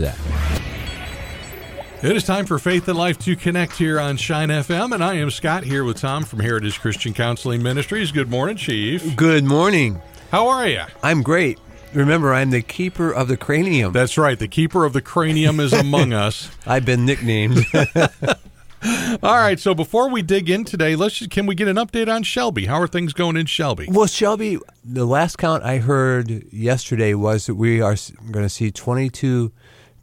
that. 0.00 0.18
It 2.02 2.14
is 2.14 2.24
time 2.24 2.44
for 2.46 2.58
Faith 2.58 2.86
and 2.88 2.98
Life 2.98 3.18
to 3.20 3.34
connect 3.34 3.72
here 3.76 3.98
on 3.98 4.16
Shine 4.16 4.50
FM, 4.50 4.92
and 4.92 5.02
I 5.02 5.14
am 5.14 5.30
Scott 5.30 5.64
here 5.64 5.82
with 5.82 5.96
Tom 5.98 6.24
from 6.24 6.40
Heritage 6.40 6.78
Christian 6.78 7.14
Counseling 7.14 7.62
Ministries. 7.62 8.12
Good 8.12 8.30
morning, 8.30 8.56
Chief. 8.56 9.16
Good 9.16 9.44
morning. 9.44 10.00
How 10.30 10.48
are 10.48 10.68
you? 10.68 10.82
I'm 11.02 11.22
great. 11.22 11.58
Remember, 11.94 12.34
I'm 12.34 12.50
the 12.50 12.60
keeper 12.60 13.10
of 13.10 13.28
the 13.28 13.38
cranium. 13.38 13.92
That's 13.92 14.18
right. 14.18 14.38
The 14.38 14.48
keeper 14.48 14.84
of 14.84 14.92
the 14.92 15.00
cranium 15.00 15.58
is 15.58 15.72
among 15.72 16.12
us. 16.12 16.50
I've 16.66 16.84
been 16.84 17.06
nicknamed. 17.06 17.64
All 19.22 19.36
right. 19.38 19.58
So 19.58 19.74
before 19.74 20.10
we 20.10 20.20
dig 20.20 20.50
in 20.50 20.64
today, 20.64 20.94
let's 20.96 21.16
just, 21.16 21.30
can 21.30 21.46
we 21.46 21.54
get 21.54 21.66
an 21.66 21.76
update 21.76 22.12
on 22.12 22.22
Shelby? 22.22 22.66
How 22.66 22.80
are 22.80 22.86
things 22.86 23.14
going 23.14 23.36
in 23.36 23.46
Shelby? 23.46 23.88
well, 23.90 24.06
Shelby, 24.06 24.58
the 24.84 25.06
last 25.06 25.38
count 25.38 25.64
I 25.64 25.78
heard 25.78 26.52
yesterday 26.52 27.14
was 27.14 27.46
that 27.46 27.54
we 27.54 27.80
are 27.80 27.96
going 28.30 28.44
to 28.44 28.50
see 28.50 28.70
22 28.70 29.50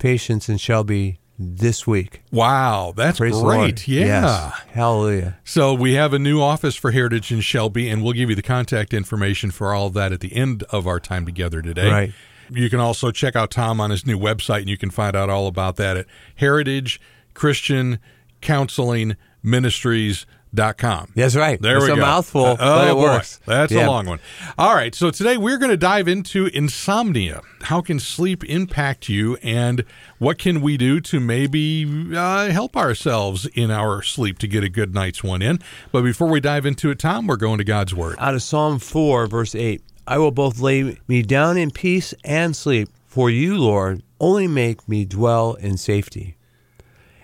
patients 0.03 0.49
in 0.49 0.57
Shelby 0.57 1.17
this 1.39 1.87
week. 1.87 2.23
Wow, 2.29 2.91
that's 2.93 3.19
Praise 3.19 3.39
great. 3.39 3.87
Yeah. 3.87 4.05
Yes. 4.05 4.61
Hallelujah. 4.71 5.37
So 5.45 5.73
we 5.73 5.93
have 5.93 6.11
a 6.11 6.19
new 6.19 6.41
office 6.41 6.75
for 6.75 6.91
Heritage 6.91 7.31
in 7.31 7.39
Shelby, 7.39 7.89
and 7.89 8.03
we'll 8.03 8.11
give 8.11 8.29
you 8.29 8.35
the 8.35 8.41
contact 8.41 8.93
information 8.93 9.49
for 9.49 9.73
all 9.73 9.87
of 9.87 9.93
that 9.93 10.11
at 10.11 10.19
the 10.19 10.35
end 10.35 10.63
of 10.71 10.87
our 10.87 10.99
time 10.99 11.25
together 11.25 11.61
today. 11.61 11.89
Right. 11.89 12.13
You 12.49 12.69
can 12.69 12.81
also 12.81 13.11
check 13.11 13.37
out 13.37 13.49
Tom 13.49 13.79
on 13.79 13.91
his 13.91 14.05
new 14.05 14.19
website, 14.19 14.59
and 14.59 14.69
you 14.69 14.77
can 14.77 14.89
find 14.89 15.15
out 15.15 15.29
all 15.29 15.47
about 15.47 15.77
that 15.77 15.95
at 15.95 16.05
Heritage 16.35 16.99
Christian 17.33 17.97
Counseling 18.41 19.15
Ministries. 19.41 20.25
Dot 20.55 20.77
com. 20.77 21.09
That's 21.15 21.35
right. 21.35 21.59
There 21.59 21.77
It's 21.77 21.85
we 21.87 21.93
a 21.93 21.95
go. 21.95 22.01
mouthful, 22.01 22.45
Uh, 22.45 22.55
but 22.57 22.87
oh, 22.87 22.91
it 22.91 22.93
boy. 22.93 23.01
works. 23.01 23.39
That's 23.47 23.71
a 23.71 23.87
long 23.87 24.05
one. 24.05 24.19
All 24.57 24.75
right. 24.75 24.93
So 24.93 25.09
today 25.09 25.35
we're 25.35 25.57
going 25.57 25.71
to 25.71 25.77
dive 25.77 26.07
into 26.07 26.45
insomnia. 26.45 27.41
How 27.63 27.81
can 27.81 27.99
sleep 27.99 28.43
impact 28.43 29.09
you, 29.09 29.35
and 29.41 29.83
what 30.19 30.37
can 30.37 30.61
we 30.61 30.77
do 30.77 30.99
to 31.01 31.19
maybe 31.19 32.13
uh, 32.15 32.49
help 32.49 32.77
ourselves 32.77 33.47
in 33.47 33.71
our 33.71 34.03
sleep 34.03 34.37
to 34.39 34.47
get 34.47 34.63
a 34.63 34.69
good 34.69 34.93
night's 34.93 35.23
one 35.23 35.41
in? 35.41 35.59
But 35.91 36.03
before 36.03 36.27
we 36.29 36.39
dive 36.39 36.67
into 36.67 36.91
it, 36.91 36.99
Tom, 36.99 37.25
we're 37.25 37.35
going 37.37 37.57
to 37.57 37.63
God's 37.63 37.95
Word. 37.95 38.15
Out 38.19 38.35
of 38.35 38.43
Psalm 38.43 38.77
4, 38.77 39.25
verse 39.27 39.55
8 39.55 39.81
I 40.05 40.17
will 40.19 40.31
both 40.31 40.59
lay 40.59 40.99
me 41.07 41.21
down 41.23 41.57
in 41.57 41.71
peace 41.71 42.13
and 42.23 42.55
sleep, 42.55 42.89
for 43.07 43.29
you, 43.29 43.57
Lord, 43.57 44.03
only 44.19 44.47
make 44.47 44.87
me 44.87 45.05
dwell 45.05 45.53
in 45.55 45.77
safety. 45.77 46.35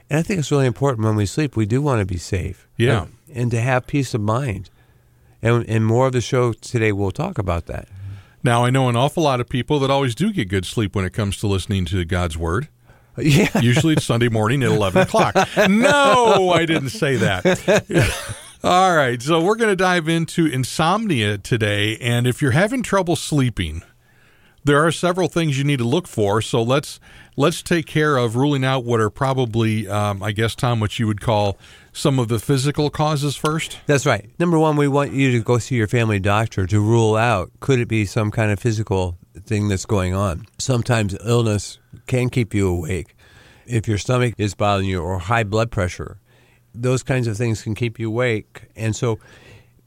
And 0.09 0.19
I 0.19 0.23
think 0.23 0.39
it's 0.39 0.51
really 0.51 0.65
important 0.65 1.05
when 1.05 1.15
we 1.15 1.25
sleep, 1.25 1.55
we 1.55 1.65
do 1.65 1.81
want 1.81 1.99
to 1.99 2.05
be 2.05 2.17
safe. 2.17 2.67
Yeah. 2.77 3.03
And, 3.03 3.13
and 3.33 3.51
to 3.51 3.61
have 3.61 3.87
peace 3.87 4.13
of 4.13 4.21
mind. 4.21 4.69
And, 5.41 5.67
and 5.69 5.85
more 5.85 6.07
of 6.07 6.13
the 6.13 6.21
show 6.21 6.53
today, 6.53 6.91
we'll 6.91 7.11
talk 7.11 7.37
about 7.37 7.67
that. 7.67 7.87
Now, 8.43 8.65
I 8.65 8.69
know 8.69 8.89
an 8.89 8.95
awful 8.95 9.23
lot 9.23 9.39
of 9.39 9.49
people 9.49 9.79
that 9.79 9.89
always 9.89 10.15
do 10.15 10.31
get 10.31 10.49
good 10.49 10.65
sleep 10.65 10.95
when 10.95 11.05
it 11.05 11.13
comes 11.13 11.37
to 11.37 11.47
listening 11.47 11.85
to 11.85 12.03
God's 12.05 12.37
Word. 12.37 12.69
Uh, 13.17 13.21
yeah. 13.21 13.49
Usually 13.61 13.93
it's 13.93 14.05
Sunday 14.05 14.29
morning 14.29 14.63
at 14.63 14.71
11 14.71 15.03
o'clock. 15.03 15.35
No, 15.69 16.49
I 16.49 16.65
didn't 16.65 16.89
say 16.89 17.17
that. 17.17 18.35
All 18.63 18.93
right, 18.93 19.21
so 19.21 19.41
we're 19.41 19.55
going 19.55 19.69
to 19.69 19.75
dive 19.75 20.09
into 20.09 20.45
insomnia 20.45 21.37
today. 21.37 21.97
And 21.97 22.27
if 22.27 22.41
you're 22.41 22.51
having 22.51 22.83
trouble 22.83 23.15
sleeping, 23.15 23.83
there 24.69 24.85
are 24.85 24.91
several 24.91 25.27
things 25.27 25.57
you 25.57 25.63
need 25.63 25.79
to 25.79 25.83
look 25.83 26.07
for. 26.07 26.43
So 26.43 26.61
let's 26.61 26.99
let's 27.35 27.63
take 27.63 27.87
care 27.87 28.17
of 28.17 28.35
ruling 28.35 28.63
out 28.63 28.85
what 28.85 28.99
are 28.99 29.09
probably, 29.09 29.87
um, 29.87 30.21
I 30.21 30.31
guess, 30.31 30.53
Tom, 30.53 30.79
what 30.79 30.99
you 30.99 31.07
would 31.07 31.21
call 31.21 31.57
some 31.91 32.19
of 32.19 32.27
the 32.27 32.37
physical 32.37 32.91
causes 32.91 33.35
first. 33.35 33.79
That's 33.87 34.05
right. 34.05 34.29
Number 34.37 34.59
one, 34.59 34.75
we 34.75 34.87
want 34.87 35.11
you 35.11 35.31
to 35.31 35.39
go 35.39 35.57
see 35.57 35.73
your 35.73 35.87
family 35.87 36.19
doctor 36.19 36.67
to 36.67 36.79
rule 36.79 37.15
out 37.15 37.49
could 37.61 37.79
it 37.79 37.87
be 37.87 38.05
some 38.05 38.29
kind 38.29 38.51
of 38.51 38.59
physical 38.59 39.17
thing 39.43 39.69
that's 39.69 39.87
going 39.87 40.13
on. 40.13 40.45
Sometimes 40.59 41.17
illness 41.25 41.79
can 42.05 42.29
keep 42.29 42.53
you 42.53 42.67
awake. 42.69 43.15
If 43.65 43.87
your 43.87 43.97
stomach 43.97 44.35
is 44.37 44.53
bothering 44.53 44.87
you 44.87 45.01
or 45.01 45.17
high 45.17 45.45
blood 45.45 45.71
pressure, 45.71 46.19
those 46.75 47.01
kinds 47.01 47.25
of 47.25 47.37
things 47.37 47.63
can 47.63 47.73
keep 47.73 47.97
you 47.97 48.09
awake. 48.09 48.67
And 48.75 48.95
so 48.95 49.17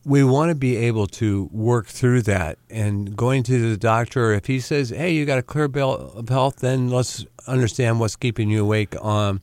we 0.04 0.24
want 0.24 0.48
to 0.48 0.54
be 0.54 0.76
able 0.76 1.06
to 1.06 1.48
work 1.52 1.86
through 1.86 2.22
that. 2.22 2.58
And 2.70 3.16
going 3.16 3.42
to 3.44 3.70
the 3.70 3.76
doctor 3.76 4.32
if 4.32 4.46
he 4.46 4.60
says 4.60 4.90
hey 4.90 5.12
you 5.12 5.24
got 5.24 5.38
a 5.38 5.42
clear 5.42 5.68
bill 5.68 6.12
of 6.14 6.28
health 6.28 6.56
then 6.56 6.90
let's 6.90 7.24
understand 7.46 8.00
what's 8.00 8.16
keeping 8.16 8.50
you 8.50 8.62
awake 8.62 8.96
um, 9.04 9.40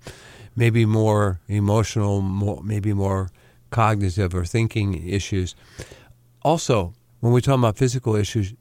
maybe 0.56 0.86
more 0.86 1.40
emotional 1.48 2.22
more, 2.22 2.62
maybe 2.64 2.94
more 2.94 3.30
cognitive 3.72 4.34
or 4.34 4.46
thinking 4.46 5.08
issues. 5.08 5.56
Also 6.42 6.94
when 7.20 7.34
we 7.34 7.42
talk 7.42 7.58
about 7.58 7.78
physical 7.78 8.16
issues 8.16 8.54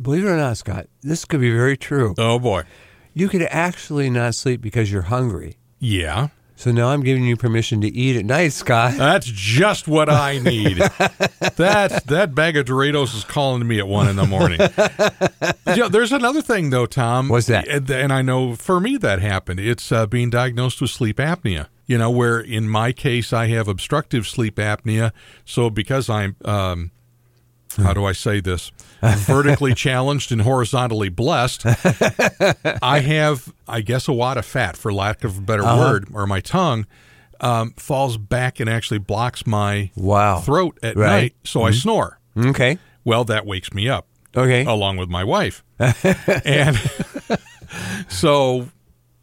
believe 0.00 0.24
it 0.24 0.28
or 0.28 0.36
not 0.36 0.56
scott 0.56 0.86
this 1.02 1.24
could 1.24 1.40
be 1.40 1.52
very 1.52 1.76
true. 1.76 2.14
Oh 2.18 2.38
boy, 2.38 2.64
you 3.14 3.28
could 3.28 3.42
actually 3.42 4.10
not 4.10 4.34
sleep 4.34 4.60
because 4.60 4.90
you're 4.92 5.02
hungry. 5.02 5.56
Yeah, 5.78 6.28
so 6.60 6.70
now 6.70 6.88
i'm 6.88 7.02
giving 7.02 7.24
you 7.24 7.36
permission 7.36 7.80
to 7.80 7.88
eat 7.88 8.16
at 8.16 8.24
night 8.24 8.52
scott 8.52 8.94
that's 8.96 9.26
just 9.26 9.88
what 9.88 10.08
I 10.08 10.38
need. 10.38 10.76
that 11.56 12.02
that 12.06 12.34
bag 12.34 12.56
of 12.56 12.66
Doritos 12.66 13.14
is 13.16 13.24
calling 13.24 13.60
to 13.60 13.66
me 13.66 13.78
at 13.78 13.88
one 13.88 14.08
in 14.08 14.16
the 14.16 14.26
morning. 14.26 14.60
You 15.66 15.82
know, 15.82 15.88
there's 15.88 16.10
another 16.10 16.42
thing 16.42 16.70
though, 16.70 16.86
Tom. 16.86 17.28
What's 17.28 17.46
that? 17.46 17.68
And, 17.68 17.88
and 17.88 18.12
I 18.12 18.22
know 18.22 18.56
for 18.56 18.80
me 18.80 18.96
that 18.96 19.20
happened. 19.20 19.60
It's 19.60 19.92
uh, 19.92 20.04
being 20.06 20.28
diagnosed 20.28 20.80
with 20.80 20.90
sleep 20.90 21.18
apnea. 21.18 21.68
You 21.86 21.96
know, 21.96 22.10
where 22.10 22.40
in 22.40 22.68
my 22.68 22.90
case 22.90 23.32
I 23.32 23.46
have 23.48 23.68
obstructive 23.68 24.26
sleep 24.26 24.56
apnea. 24.56 25.12
So 25.44 25.70
because 25.70 26.10
I'm 26.10 26.34
um, 26.44 26.90
how 27.76 27.92
do 27.92 28.04
I 28.04 28.12
say 28.12 28.40
this? 28.40 28.72
Vertically 29.02 29.74
challenged 29.86 30.30
and 30.32 30.42
horizontally 30.42 31.08
blessed. 31.08 31.64
I 32.82 33.00
have, 33.00 33.52
I 33.68 33.80
guess, 33.80 34.08
a 34.08 34.12
wad 34.12 34.36
of 34.36 34.44
fat, 34.46 34.76
for 34.76 34.92
lack 34.92 35.24
of 35.24 35.38
a 35.38 35.40
better 35.40 35.64
Uh-huh. 35.64 35.78
word, 35.78 36.08
or 36.12 36.26
my 36.26 36.40
tongue 36.40 36.86
um, 37.40 37.72
falls 37.78 38.18
back 38.18 38.60
and 38.60 38.68
actually 38.68 38.98
blocks 38.98 39.46
my 39.46 39.90
Wow. 39.96 40.38
throat 40.40 40.78
at 40.82 40.96
Right. 40.96 41.06
night, 41.08 41.34
so 41.44 41.62
I 41.62 41.70
snore. 41.70 42.18
okay 42.36 42.78
Well, 43.04 43.24
that 43.24 43.46
wakes 43.46 43.72
me 43.72 43.88
up 43.88 44.06
okay 44.36 44.64
along 44.64 44.98
with 44.98 45.08
my 45.08 45.24
wife. 45.24 45.64
and 46.44 46.76
so, 48.08 48.68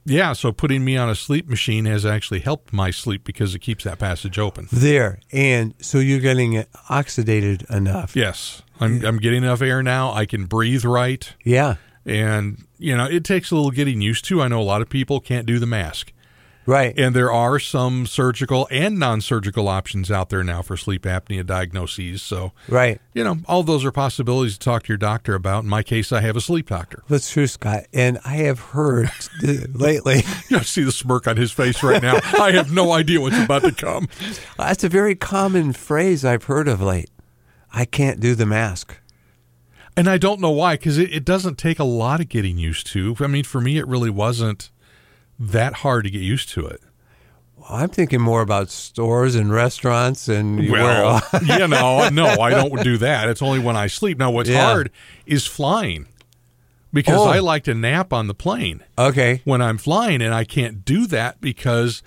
yeah, 0.08 0.34
so 0.34 0.52
putting 0.52 0.86
me 0.86 0.96
on 0.98 1.10
a 1.10 1.16
sleep 1.16 1.48
machine 1.48 1.86
has 1.86 2.06
actually 2.06 2.40
helped 2.40 2.72
my 2.72 2.92
sleep 2.92 3.24
because 3.24 3.54
it 3.54 3.60
keeps 3.60 3.84
that 3.84 4.00
passage 4.00 4.40
open. 4.40 4.68
There. 4.72 5.20
And 5.32 5.74
so 5.80 6.00
you're 6.00 6.20
getting 6.20 6.64
oxidated 6.90 7.70
enough. 7.70 8.16
Yes, 8.16 8.62
I'm, 8.80 9.04
I'm 9.06 9.18
getting 9.18 9.44
enough 9.44 9.62
air 9.62 9.84
now. 9.84 10.14
I 10.14 10.26
can 10.26 10.46
breathe 10.46 10.86
right. 10.86 11.32
Yeah. 11.44 11.76
And, 12.06 12.64
you 12.78 12.96
know, 12.96 13.06
it 13.06 13.26
takes 13.26 13.52
a 13.52 13.56
little 13.56 13.72
getting 13.72 14.00
used 14.00 14.24
to. 14.26 14.42
I 14.42 14.48
know 14.48 14.62
a 14.62 14.64
lot 14.64 14.82
of 14.82 14.88
people 14.88 15.20
can't 15.20 15.46
do 15.46 15.60
the 15.60 15.66
mask. 15.66 16.14
Right. 16.68 16.94
And 17.00 17.16
there 17.16 17.32
are 17.32 17.60
some 17.60 18.06
surgical 18.06 18.68
and 18.70 19.00
non 19.00 19.22
surgical 19.22 19.70
options 19.70 20.12
out 20.12 20.30
there 20.30 20.44
now 20.44 20.62
for 20.62 20.76
sleep 20.76 21.04
apnea 21.04 21.46
diagnoses. 21.46 22.22
So, 22.22 22.52
right. 22.68 23.00
you 23.14 23.24
know, 23.24 23.38
all 23.46 23.64
those 23.64 23.86
are 23.86 23.92
possibilities 23.92 24.58
to 24.58 24.60
talk 24.60 24.84
to 24.84 24.90
your 24.90 24.98
doctor 24.98 25.34
about. 25.34 25.64
In 25.64 25.70
my 25.70 25.82
case, 25.82 26.12
I 26.12 26.20
have 26.20 26.36
a 26.36 26.42
sleep 26.42 26.68
doctor. 26.68 27.04
That's 27.08 27.32
true, 27.32 27.48
Scott. 27.48 27.86
And 27.94 28.20
I 28.26 28.36
have 28.36 28.60
heard 28.60 29.10
lately, 29.42 30.24
You 30.50 30.60
see 30.60 30.84
the 30.84 30.92
smirk 30.92 31.26
on 31.26 31.38
his 31.38 31.54
face 31.54 31.82
right 31.82 32.02
now. 32.02 32.20
I 32.40 32.52
have 32.52 32.72
no 32.72 32.92
idea 32.92 33.22
what's 33.22 33.40
about 33.40 33.64
to 33.64 33.72
come. 33.72 34.10
that's 34.58 34.84
a 34.84 34.90
very 34.90 35.16
common 35.16 35.72
phrase 35.72 36.26
I've 36.26 36.44
heard 36.44 36.68
of 36.68 36.82
late. 36.82 37.10
I 37.74 37.86
can't 37.86 38.20
do 38.20 38.36
the 38.36 38.46
mask. 38.46 38.98
And 39.96 40.10
I 40.10 40.18
don't 40.18 40.42
know 40.42 40.52
why, 40.52 40.76
because 40.76 40.98
it, 40.98 41.14
it 41.14 41.26
doesn't 41.26 41.58
take 41.58 41.80
a 41.80 41.86
lot 41.86 42.20
of 42.20 42.28
getting 42.28 42.58
used 42.58 42.88
to. 42.88 43.16
I 43.20 43.28
mean, 43.28 43.46
for 43.46 43.62
me, 43.62 43.78
it 43.78 43.88
really 43.88 44.10
wasn't 44.10 44.70
that 45.40 45.74
hard 45.76 46.04
to 46.06 46.10
get 46.10 46.22
used 46.22 46.50
to 46.50 46.66
it. 46.66 46.82
I'm 47.70 47.90
thinking 47.90 48.22
more 48.22 48.42
about 48.42 48.70
stores 48.70 49.36
and 49.36 49.52
restaurants 49.52 50.28
and 50.30 50.64
you 50.64 50.72
Well, 50.72 51.22
you 51.46 51.68
know, 51.68 52.08
no, 52.10 52.26
I 52.40 52.52
don't 52.52 52.82
do 52.84 52.98
that. 53.00 53.28
It's 53.30 53.42
only 53.42 53.60
when 53.60 53.76
I 53.76 53.88
sleep. 53.88 54.18
Now, 54.18 54.32
what's 54.32 54.50
Yeah. 54.50 54.64
hard 54.66 54.92
is 55.26 55.46
flying 55.46 56.08
because 56.94 57.20
Oh. 57.20 57.28
I 57.28 57.40
like 57.40 57.64
to 57.66 57.74
nap 57.74 58.14
on 58.14 58.28
the 58.28 58.34
plane 58.34 58.84
okay, 58.98 59.42
when 59.44 59.62
I'm 59.62 59.78
flying, 59.78 60.22
and 60.22 60.34
I 60.34 60.44
can't 60.46 60.86
do 60.86 61.08
that 61.08 61.42
because 61.42 62.02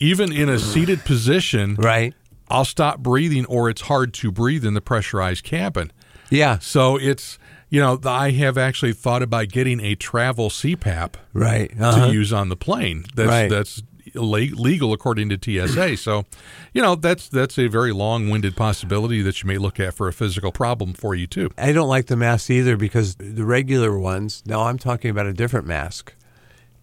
even 0.00 0.32
in 0.32 0.48
a 0.48 0.58
seated 0.58 1.04
position, 1.04 1.74
right? 1.76 2.14
I'll 2.48 2.64
stop 2.64 2.98
breathing 3.00 3.44
or 3.46 3.68
it's 3.70 3.82
hard 3.82 4.12
to 4.14 4.30
breathe 4.32 4.64
in 4.64 4.74
the 4.74 4.80
pressurized 4.80 5.44
cabin. 5.44 5.92
Yeah, 6.30 6.58
So 6.60 6.96
it's, 6.96 7.38
you 7.72 7.80
know, 7.80 7.98
I 8.04 8.32
have 8.32 8.58
actually 8.58 8.92
thought 8.92 9.22
about 9.22 9.48
getting 9.48 9.80
a 9.80 9.94
travel 9.94 10.50
CPAP 10.50 11.14
right. 11.32 11.72
Uh-huh. 11.80 12.08
to 12.08 12.12
use 12.12 12.30
on 12.30 12.50
the 12.50 12.56
plane. 12.56 13.06
That's 13.14 13.28
Right. 13.30 13.48
that's 13.48 13.82
legal 14.14 14.92
according 14.92 15.30
to 15.30 15.38
TSA. 15.42 15.96
so, 15.96 16.26
you 16.74 16.82
know, 16.82 16.96
that's 16.96 17.30
that's 17.30 17.58
a 17.58 17.68
very 17.68 17.92
long-winded 17.92 18.56
possibility 18.56 19.22
that 19.22 19.42
you 19.42 19.46
may 19.46 19.56
look 19.56 19.80
at 19.80 19.94
for 19.94 20.06
a 20.06 20.12
physical 20.12 20.52
problem 20.52 20.92
for 20.92 21.14
you 21.14 21.26
too. 21.26 21.48
I 21.56 21.72
don't 21.72 21.88
like 21.88 22.08
the 22.08 22.16
masks 22.16 22.50
either 22.50 22.76
because 22.76 23.14
the 23.14 23.46
regular 23.46 23.98
ones. 23.98 24.42
Now 24.44 24.64
I'm 24.64 24.76
talking 24.76 25.10
about 25.10 25.24
a 25.24 25.32
different 25.32 25.66
mask. 25.66 26.12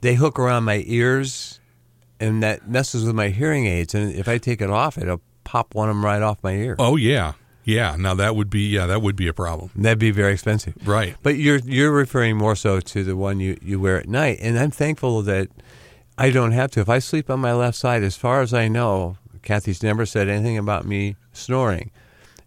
They 0.01 0.15
hook 0.15 0.39
around 0.39 0.63
my 0.63 0.83
ears, 0.87 1.59
and 2.19 2.41
that 2.41 2.67
messes 2.67 3.05
with 3.05 3.13
my 3.13 3.29
hearing 3.29 3.67
aids. 3.67 3.93
And 3.93 4.11
if 4.11 4.27
I 4.27 4.39
take 4.39 4.59
it 4.59 4.71
off, 4.71 4.97
it'll 4.97 5.21
pop 5.43 5.75
one 5.75 5.87
of 5.87 5.95
them 5.95 6.03
right 6.03 6.23
off 6.23 6.39
my 6.41 6.53
ear. 6.53 6.75
Oh 6.79 6.95
yeah. 6.95 7.33
Yeah, 7.69 7.95
now 7.99 8.15
that 8.15 8.35
would 8.35 8.49
be 8.49 8.61
yeah, 8.61 8.87
that 8.87 9.03
would 9.03 9.15
be 9.15 9.27
a 9.27 9.33
problem. 9.33 9.69
That'd 9.75 9.99
be 9.99 10.09
very 10.09 10.33
expensive. 10.33 10.75
Right. 10.87 11.15
But 11.21 11.35
you're 11.37 11.59
you're 11.59 11.91
referring 11.91 12.35
more 12.35 12.55
so 12.55 12.79
to 12.79 13.03
the 13.03 13.15
one 13.15 13.39
you, 13.39 13.59
you 13.61 13.79
wear 13.79 13.99
at 13.99 14.09
night, 14.09 14.39
and 14.41 14.57
I'm 14.57 14.71
thankful 14.71 15.21
that 15.23 15.49
I 16.17 16.31
don't 16.31 16.51
have 16.51 16.71
to. 16.71 16.79
If 16.79 16.89
I 16.89 16.97
sleep 16.97 17.29
on 17.29 17.39
my 17.39 17.53
left 17.53 17.77
side, 17.77 18.01
as 18.01 18.17
far 18.17 18.41
as 18.41 18.55
I 18.55 18.69
know, 18.69 19.17
Kathy's 19.43 19.83
never 19.83 20.07
said 20.07 20.27
anything 20.27 20.57
about 20.57 20.85
me 20.85 21.15
snoring, 21.31 21.91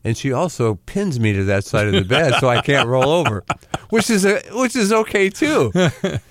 and 0.03 0.17
she 0.17 0.33
also 0.33 0.75
pins 0.87 1.21
me 1.21 1.33
to 1.35 1.45
that 1.45 1.65
side 1.65 1.87
of 1.87 1.93
the 1.93 2.05
bed 2.05 2.35
so 2.41 2.49
I 2.49 2.61
can't 2.61 2.89
roll 2.89 3.11
over, 3.11 3.45
which 3.91 4.11
is 4.11 4.25
a, 4.25 4.41
which 4.51 4.75
is 4.75 4.93
okay 4.93 5.31
too. 5.31 5.73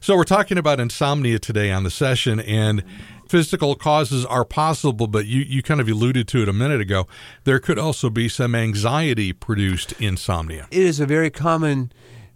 So 0.01 0.17
we're 0.17 0.23
talking 0.25 0.57
about 0.57 0.81
insomnia 0.81 1.39
today 1.39 1.71
on 1.71 1.83
the 1.83 1.91
session 1.91 2.41
and 2.41 2.83
physical 3.31 3.75
causes 3.75 4.25
are 4.25 4.43
possible, 4.43 5.07
but 5.07 5.25
you, 5.25 5.39
you 5.41 5.63
kind 5.63 5.79
of 5.79 5.87
alluded 5.87 6.27
to 6.27 6.41
it 6.41 6.49
a 6.49 6.53
minute 6.53 6.81
ago. 6.81 7.07
There 7.45 7.59
could 7.59 7.79
also 7.79 8.09
be 8.09 8.27
some 8.27 8.53
anxiety 8.53 9.31
produced 9.31 9.93
insomnia. 10.01 10.67
It 10.69 10.83
is 10.83 10.99
a 10.99 11.05
very 11.05 11.29
common 11.29 11.93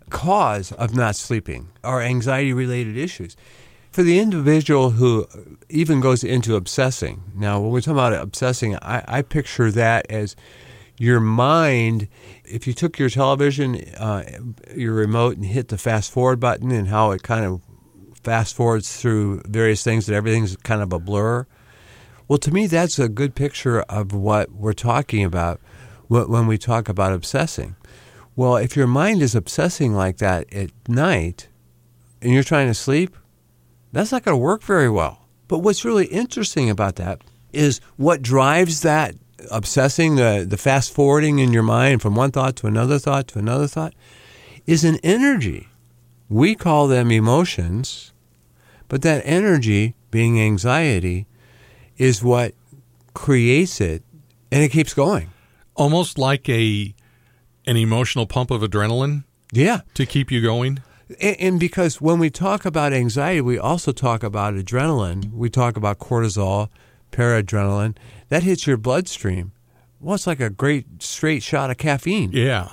cause 0.09 0.71
of 0.71 0.95
not 0.95 1.17
sleeping 1.17 1.67
or 1.83 2.01
anxiety 2.01 2.53
related 2.53 2.95
issues. 2.95 3.35
For 3.91 4.03
the 4.03 4.19
individual 4.19 4.91
who 4.91 5.27
even 5.67 5.99
goes 5.99 6.23
into 6.23 6.55
obsessing, 6.55 7.23
now 7.35 7.59
when 7.59 7.71
we 7.71 7.81
talk 7.81 7.91
about 7.91 8.13
obsessing, 8.13 8.77
I, 8.77 9.03
I 9.05 9.21
picture 9.21 9.71
that 9.71 10.09
as 10.09 10.37
your 10.97 11.19
mind. 11.19 12.07
If 12.45 12.67
you 12.67 12.73
took 12.73 12.97
your 12.97 13.09
television, 13.09 13.81
uh, 13.97 14.23
your 14.73 14.93
remote, 14.93 15.35
and 15.35 15.45
hit 15.45 15.67
the 15.67 15.77
fast 15.77 16.09
forward 16.09 16.39
button, 16.39 16.71
and 16.71 16.87
how 16.87 17.11
it 17.11 17.21
kind 17.21 17.43
of 17.43 17.61
fast 18.25 18.55
forwards 18.55 18.97
through 18.99 19.41
various 19.47 19.83
things, 19.83 20.05
that 20.05 20.15
everything's 20.15 20.57
kind 20.57 20.81
of 20.81 20.91
a 20.91 20.99
blur. 20.99 21.45
Well, 22.27 22.39
to 22.39 22.51
me, 22.51 22.67
that's 22.67 22.99
a 22.99 23.07
good 23.07 23.35
picture 23.35 23.81
of 23.81 24.11
what 24.11 24.51
we're 24.51 24.73
talking 24.73 25.23
about 25.23 25.61
when 26.07 26.47
we 26.47 26.57
talk 26.57 26.89
about 26.89 27.13
obsessing. 27.13 27.75
Well, 28.35 28.57
if 28.57 28.75
your 28.75 28.87
mind 28.87 29.21
is 29.21 29.35
obsessing 29.35 29.93
like 29.93 30.17
that 30.17 30.51
at 30.53 30.71
night 30.89 31.47
and 32.21 32.33
you're 32.33 32.43
trying 32.43 32.67
to 32.67 32.73
sleep, 32.73 33.15
that's 33.91 34.11
not 34.11 34.23
going 34.23 34.33
to 34.33 34.43
work 34.43 34.63
very 34.63 34.89
well. 34.89 35.27
But 35.47 35.59
what's 35.59 35.85
really 35.85 36.07
interesting 36.07 36.69
about 36.69 36.95
that 36.95 37.21
is 37.53 37.79
what 37.95 38.21
drives 38.21 38.81
that 38.81 39.15
obsessing, 39.51 40.15
the, 40.15 40.45
the 40.47 40.57
fast 40.57 40.91
forwarding 40.91 41.39
in 41.39 41.53
your 41.53 41.63
mind 41.63 42.01
from 42.01 42.15
one 42.15 42.31
thought 42.31 42.55
to 42.57 42.67
another 42.67 42.99
thought 42.99 43.27
to 43.27 43.39
another 43.39 43.67
thought, 43.67 43.93
is 44.65 44.83
an 44.83 44.97
energy. 45.03 45.67
We 46.27 46.55
call 46.55 46.87
them 46.87 47.11
emotions, 47.11 48.11
but 48.87 49.01
that 49.03 49.21
energy, 49.25 49.95
being 50.11 50.39
anxiety, 50.41 51.25
is 51.97 52.23
what 52.23 52.53
creates 53.13 53.79
it 53.81 54.03
and 54.51 54.63
it 54.63 54.69
keeps 54.69 54.93
going. 54.93 55.29
Almost 55.75 56.17
like 56.17 56.47
a 56.49 56.93
an 57.67 57.77
emotional 57.77 58.25
pump 58.27 58.51
of 58.51 58.61
adrenaline 58.61 59.23
Yeah. 59.51 59.81
to 59.95 60.05
keep 60.05 60.31
you 60.31 60.41
going. 60.41 60.79
And, 61.19 61.35
and 61.39 61.59
because 61.59 61.99
when 61.99 62.19
we 62.19 62.29
talk 62.29 62.63
about 62.65 62.93
anxiety, 62.93 63.41
we 63.41 63.57
also 63.57 63.91
talk 63.91 64.21
about 64.23 64.53
adrenaline. 64.53 65.31
We 65.33 65.49
talk 65.49 65.75
about 65.77 65.97
cortisol, 65.99 66.69
paradrenaline. 67.11 67.95
That 68.29 68.43
hits 68.43 68.67
your 68.67 68.77
bloodstream. 68.77 69.51
Well, 69.99 70.15
it's 70.15 70.27
like 70.27 70.39
a 70.39 70.49
great 70.51 71.01
straight 71.01 71.41
shot 71.43 71.71
of 71.71 71.77
caffeine. 71.77 72.31
Yeah. 72.33 72.69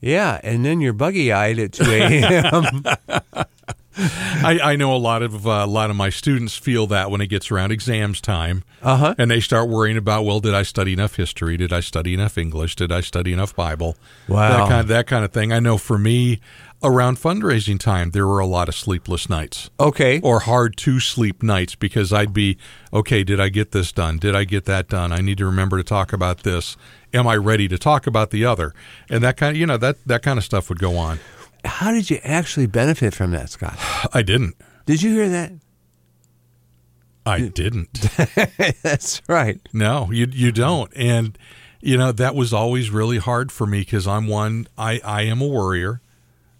Yeah, 0.00 0.40
and 0.42 0.64
then 0.64 0.80
you're 0.80 0.92
buggy 0.92 1.32
eyed 1.32 1.58
at 1.58 1.72
2 1.72 1.84
a.m. 1.84 2.82
I, 3.98 4.58
I 4.62 4.76
know 4.76 4.94
a 4.94 4.98
lot 4.98 5.22
of 5.22 5.46
uh, 5.46 5.50
a 5.50 5.66
lot 5.66 5.90
of 5.90 5.96
my 5.96 6.10
students 6.10 6.56
feel 6.56 6.86
that 6.88 7.10
when 7.10 7.20
it 7.20 7.26
gets 7.26 7.50
around 7.50 7.72
exams 7.72 8.20
time, 8.20 8.64
Uh-huh. 8.82 9.14
and 9.18 9.30
they 9.30 9.40
start 9.40 9.68
worrying 9.68 9.96
about, 9.96 10.24
well, 10.24 10.40
did 10.40 10.54
I 10.54 10.62
study 10.62 10.92
enough 10.92 11.16
history? 11.16 11.56
Did 11.56 11.72
I 11.72 11.80
study 11.80 12.14
enough 12.14 12.38
English? 12.38 12.76
Did 12.76 12.90
I 12.90 13.00
study 13.00 13.32
enough 13.32 13.54
Bible? 13.54 13.96
Wow. 14.28 14.48
that 14.48 14.68
kind 14.68 14.88
that 14.88 15.06
kind 15.06 15.24
of 15.24 15.32
thing. 15.32 15.52
I 15.52 15.60
know 15.60 15.76
for 15.78 15.98
me, 15.98 16.40
around 16.82 17.16
fundraising 17.18 17.78
time, 17.78 18.10
there 18.10 18.26
were 18.26 18.40
a 18.40 18.46
lot 18.46 18.68
of 18.68 18.74
sleepless 18.74 19.28
nights 19.28 19.70
okay. 19.78 20.20
or 20.20 20.40
hard 20.40 20.76
to 20.78 20.98
sleep 20.98 21.42
nights 21.42 21.74
because 21.76 22.12
I'd 22.12 22.32
be, 22.32 22.56
okay, 22.92 23.22
did 23.22 23.38
I 23.40 23.50
get 23.50 23.70
this 23.72 23.92
done? 23.92 24.18
Did 24.18 24.34
I 24.34 24.44
get 24.44 24.64
that 24.64 24.88
done? 24.88 25.12
I 25.12 25.20
need 25.20 25.38
to 25.38 25.46
remember 25.46 25.76
to 25.76 25.84
talk 25.84 26.12
about 26.12 26.42
this. 26.42 26.76
Am 27.14 27.26
I 27.28 27.36
ready 27.36 27.68
to 27.68 27.78
talk 27.78 28.06
about 28.06 28.30
the 28.30 28.44
other? 28.46 28.72
And 29.10 29.22
that 29.22 29.36
kind 29.36 29.54
of, 29.54 29.60
you 29.60 29.66
know, 29.66 29.76
that 29.76 29.98
that 30.06 30.22
kind 30.22 30.38
of 30.38 30.44
stuff 30.44 30.68
would 30.70 30.78
go 30.78 30.96
on. 30.96 31.18
How 31.64 31.92
did 31.92 32.10
you 32.10 32.18
actually 32.24 32.66
benefit 32.66 33.14
from 33.14 33.30
that, 33.32 33.50
Scott? 33.50 33.76
I 34.12 34.22
didn't. 34.22 34.56
Did 34.86 35.02
you 35.02 35.12
hear 35.12 35.28
that? 35.28 35.52
I 37.24 37.48
didn't. 37.48 37.92
That's 38.82 39.22
right. 39.28 39.60
No, 39.72 40.10
you 40.10 40.26
you 40.30 40.50
don't. 40.50 40.92
And 40.96 41.38
you 41.80 41.96
know 41.96 42.10
that 42.12 42.34
was 42.34 42.52
always 42.52 42.90
really 42.90 43.18
hard 43.18 43.52
for 43.52 43.66
me 43.66 43.80
because 43.80 44.06
I'm 44.06 44.26
one. 44.26 44.66
I 44.76 45.00
I 45.04 45.22
am 45.22 45.40
a 45.40 45.46
worrier, 45.46 46.00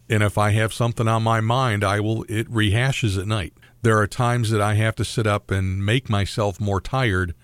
and 0.09 0.23
if 0.23 0.39
I 0.39 0.51
have 0.51 0.73
something 0.73 1.09
on 1.09 1.23
my 1.25 1.41
mind, 1.41 1.83
I 1.83 2.01
will. 2.01 2.25
It 2.29 2.49
rehashes 2.49 3.19
at 3.19 3.27
night. 3.27 3.55
There 3.83 3.99
are 3.99 4.07
times 4.07 4.51
that 4.51 4.61
I 4.61 4.75
have 4.75 4.95
to 4.97 5.05
sit 5.05 5.27
up 5.27 5.51
and 5.51 5.85
make 5.85 6.09
myself 6.09 6.61
more 6.61 6.81
tired, 6.81 7.35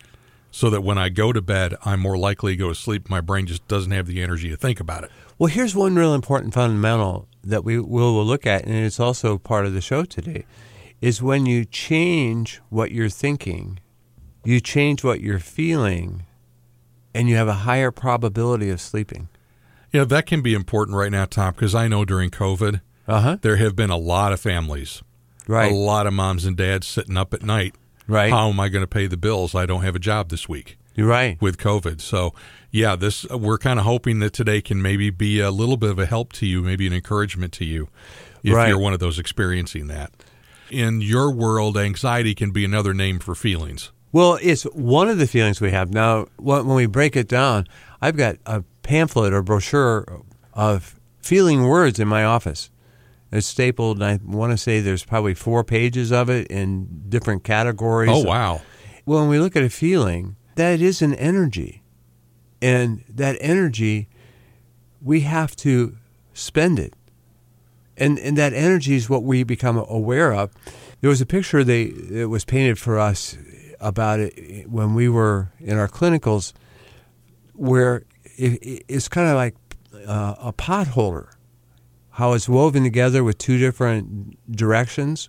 so 0.50 0.70
that 0.70 0.82
when 0.82 0.98
I 0.98 1.08
go 1.08 1.32
to 1.32 1.40
bed, 1.42 1.74
I'm 1.84 2.00
more 2.00 2.16
likely 2.18 2.52
to 2.52 2.56
go 2.56 2.68
to 2.68 2.74
sleep. 2.74 3.08
My 3.10 3.20
brain 3.20 3.46
just 3.46 3.66
doesn't 3.68 3.92
have 3.92 4.06
the 4.06 4.22
energy 4.22 4.48
to 4.50 4.56
think 4.56 4.80
about 4.80 5.04
it. 5.04 5.10
Well, 5.38 5.48
here's 5.48 5.74
one 5.76 5.94
real 5.94 6.14
important 6.14 6.54
fundamental 6.54 7.28
that 7.44 7.64
we 7.64 7.78
will 7.78 8.14
will 8.14 8.24
look 8.24 8.46
at, 8.46 8.64
and 8.64 8.74
it's 8.74 8.98
also 9.00 9.38
part 9.38 9.66
of 9.66 9.72
the 9.74 9.80
show 9.80 10.04
today, 10.04 10.44
is 11.00 11.22
when 11.22 11.46
you 11.46 11.64
change 11.64 12.60
what 12.70 12.90
you're 12.90 13.08
thinking, 13.08 13.78
you 14.44 14.60
change 14.60 15.04
what 15.04 15.20
you're 15.20 15.38
feeling, 15.38 16.24
and 17.14 17.28
you 17.28 17.36
have 17.36 17.48
a 17.48 17.52
higher 17.64 17.90
probability 17.90 18.70
of 18.70 18.80
sleeping. 18.80 19.28
Yeah, 19.92 20.04
that 20.04 20.26
can 20.26 20.42
be 20.42 20.54
important 20.54 20.96
right 20.96 21.10
now, 21.12 21.24
Tom, 21.24 21.54
because 21.54 21.74
I 21.74 21.88
know 21.88 22.04
during 22.04 22.30
COVID 22.30 22.80
Uh 23.06 23.20
huh. 23.20 23.36
there 23.42 23.56
have 23.56 23.76
been 23.76 23.90
a 23.90 23.96
lot 23.96 24.32
of 24.32 24.40
families, 24.40 25.02
Right. 25.46 25.70
a 25.72 25.74
lot 25.74 26.06
of 26.06 26.12
moms 26.12 26.44
and 26.44 26.56
dads 26.56 26.86
sitting 26.86 27.16
up 27.16 27.32
at 27.32 27.42
night. 27.42 27.74
Right. 28.08 28.30
How 28.32 28.48
am 28.48 28.58
I 28.58 28.68
going 28.68 28.82
to 28.82 28.88
pay 28.88 29.06
the 29.06 29.16
bills? 29.16 29.54
I 29.54 29.66
don't 29.66 29.82
have 29.82 29.94
a 29.94 29.98
job 30.00 30.30
this 30.30 30.48
week. 30.48 30.78
You're 30.94 31.06
right. 31.06 31.40
with 31.40 31.58
COVID. 31.58 32.00
So, 32.00 32.34
yeah, 32.72 32.96
this 32.96 33.24
we're 33.28 33.58
kind 33.58 33.78
of 33.78 33.84
hoping 33.84 34.18
that 34.18 34.32
today 34.32 34.60
can 34.60 34.82
maybe 34.82 35.10
be 35.10 35.38
a 35.38 35.52
little 35.52 35.76
bit 35.76 35.90
of 35.90 35.98
a 36.00 36.06
help 36.06 36.32
to 36.34 36.46
you, 36.46 36.60
maybe 36.62 36.88
an 36.88 36.92
encouragement 36.92 37.52
to 37.54 37.64
you 37.64 37.88
if 38.42 38.52
Right. 38.54 38.68
you're 38.68 38.78
one 38.80 38.92
of 38.94 38.98
those 38.98 39.16
experiencing 39.18 39.86
that. 39.86 40.10
In 40.70 41.00
your 41.00 41.30
world, 41.30 41.76
anxiety 41.78 42.34
can 42.34 42.50
be 42.50 42.64
another 42.64 42.92
name 42.94 43.20
for 43.20 43.34
feelings. 43.36 43.92
Well, 44.10 44.38
it's 44.42 44.64
one 44.64 45.08
of 45.08 45.18
the 45.18 45.26
feelings 45.28 45.60
we 45.60 45.70
have. 45.70 45.92
Now, 45.92 46.26
when 46.36 46.66
when 46.66 46.76
we 46.76 46.86
break 46.86 47.14
it 47.14 47.28
down, 47.28 47.68
I've 48.02 48.16
got 48.16 48.36
a 48.44 48.64
pamphlet 48.82 49.32
or 49.32 49.42
brochure 49.42 50.22
of 50.54 50.98
feeling 51.22 51.62
words 51.62 52.00
in 52.00 52.08
my 52.08 52.24
office. 52.24 52.70
It's 53.30 53.46
stapled, 53.46 54.00
and 54.00 54.04
I 54.04 54.18
want 54.24 54.52
to 54.52 54.56
say 54.58 54.80
there's 54.80 55.04
probably 55.04 55.34
four 55.34 55.62
pages 55.64 56.10
of 56.12 56.30
it 56.30 56.46
in 56.48 57.02
different 57.08 57.44
categories. 57.44 58.10
Oh, 58.12 58.22
wow. 58.24 58.62
Well, 59.04 59.20
when 59.20 59.28
we 59.28 59.38
look 59.38 59.54
at 59.56 59.62
a 59.62 59.68
feeling, 59.70 60.36
that 60.54 60.80
is 60.80 61.02
an 61.02 61.14
energy. 61.14 61.82
And 62.62 63.04
that 63.08 63.36
energy, 63.40 64.08
we 65.02 65.20
have 65.20 65.54
to 65.56 65.96
spend 66.32 66.78
it. 66.78 66.94
And, 67.96 68.18
and 68.18 68.36
that 68.38 68.52
energy 68.52 68.94
is 68.94 69.10
what 69.10 69.22
we 69.24 69.42
become 69.42 69.76
aware 69.76 70.32
of. 70.32 70.50
There 71.00 71.10
was 71.10 71.20
a 71.20 71.26
picture 71.26 71.62
they 71.64 71.82
it 71.84 72.28
was 72.30 72.44
painted 72.44 72.78
for 72.78 72.98
us 72.98 73.36
about 73.80 74.20
it 74.20 74.68
when 74.70 74.94
we 74.94 75.08
were 75.08 75.52
in 75.60 75.76
our 75.78 75.88
clinicals, 75.88 76.52
where 77.54 78.04
it, 78.36 78.52
it- 78.62 78.84
it's 78.88 79.08
kind 79.08 79.28
of 79.28 79.34
like 79.36 79.54
uh, 80.06 80.34
a 80.40 80.52
pot 80.52 80.88
holder, 80.88 81.30
how 82.18 82.32
it's 82.32 82.48
woven 82.48 82.82
together 82.82 83.22
with 83.22 83.38
two 83.38 83.58
different 83.58 84.36
directions. 84.50 85.28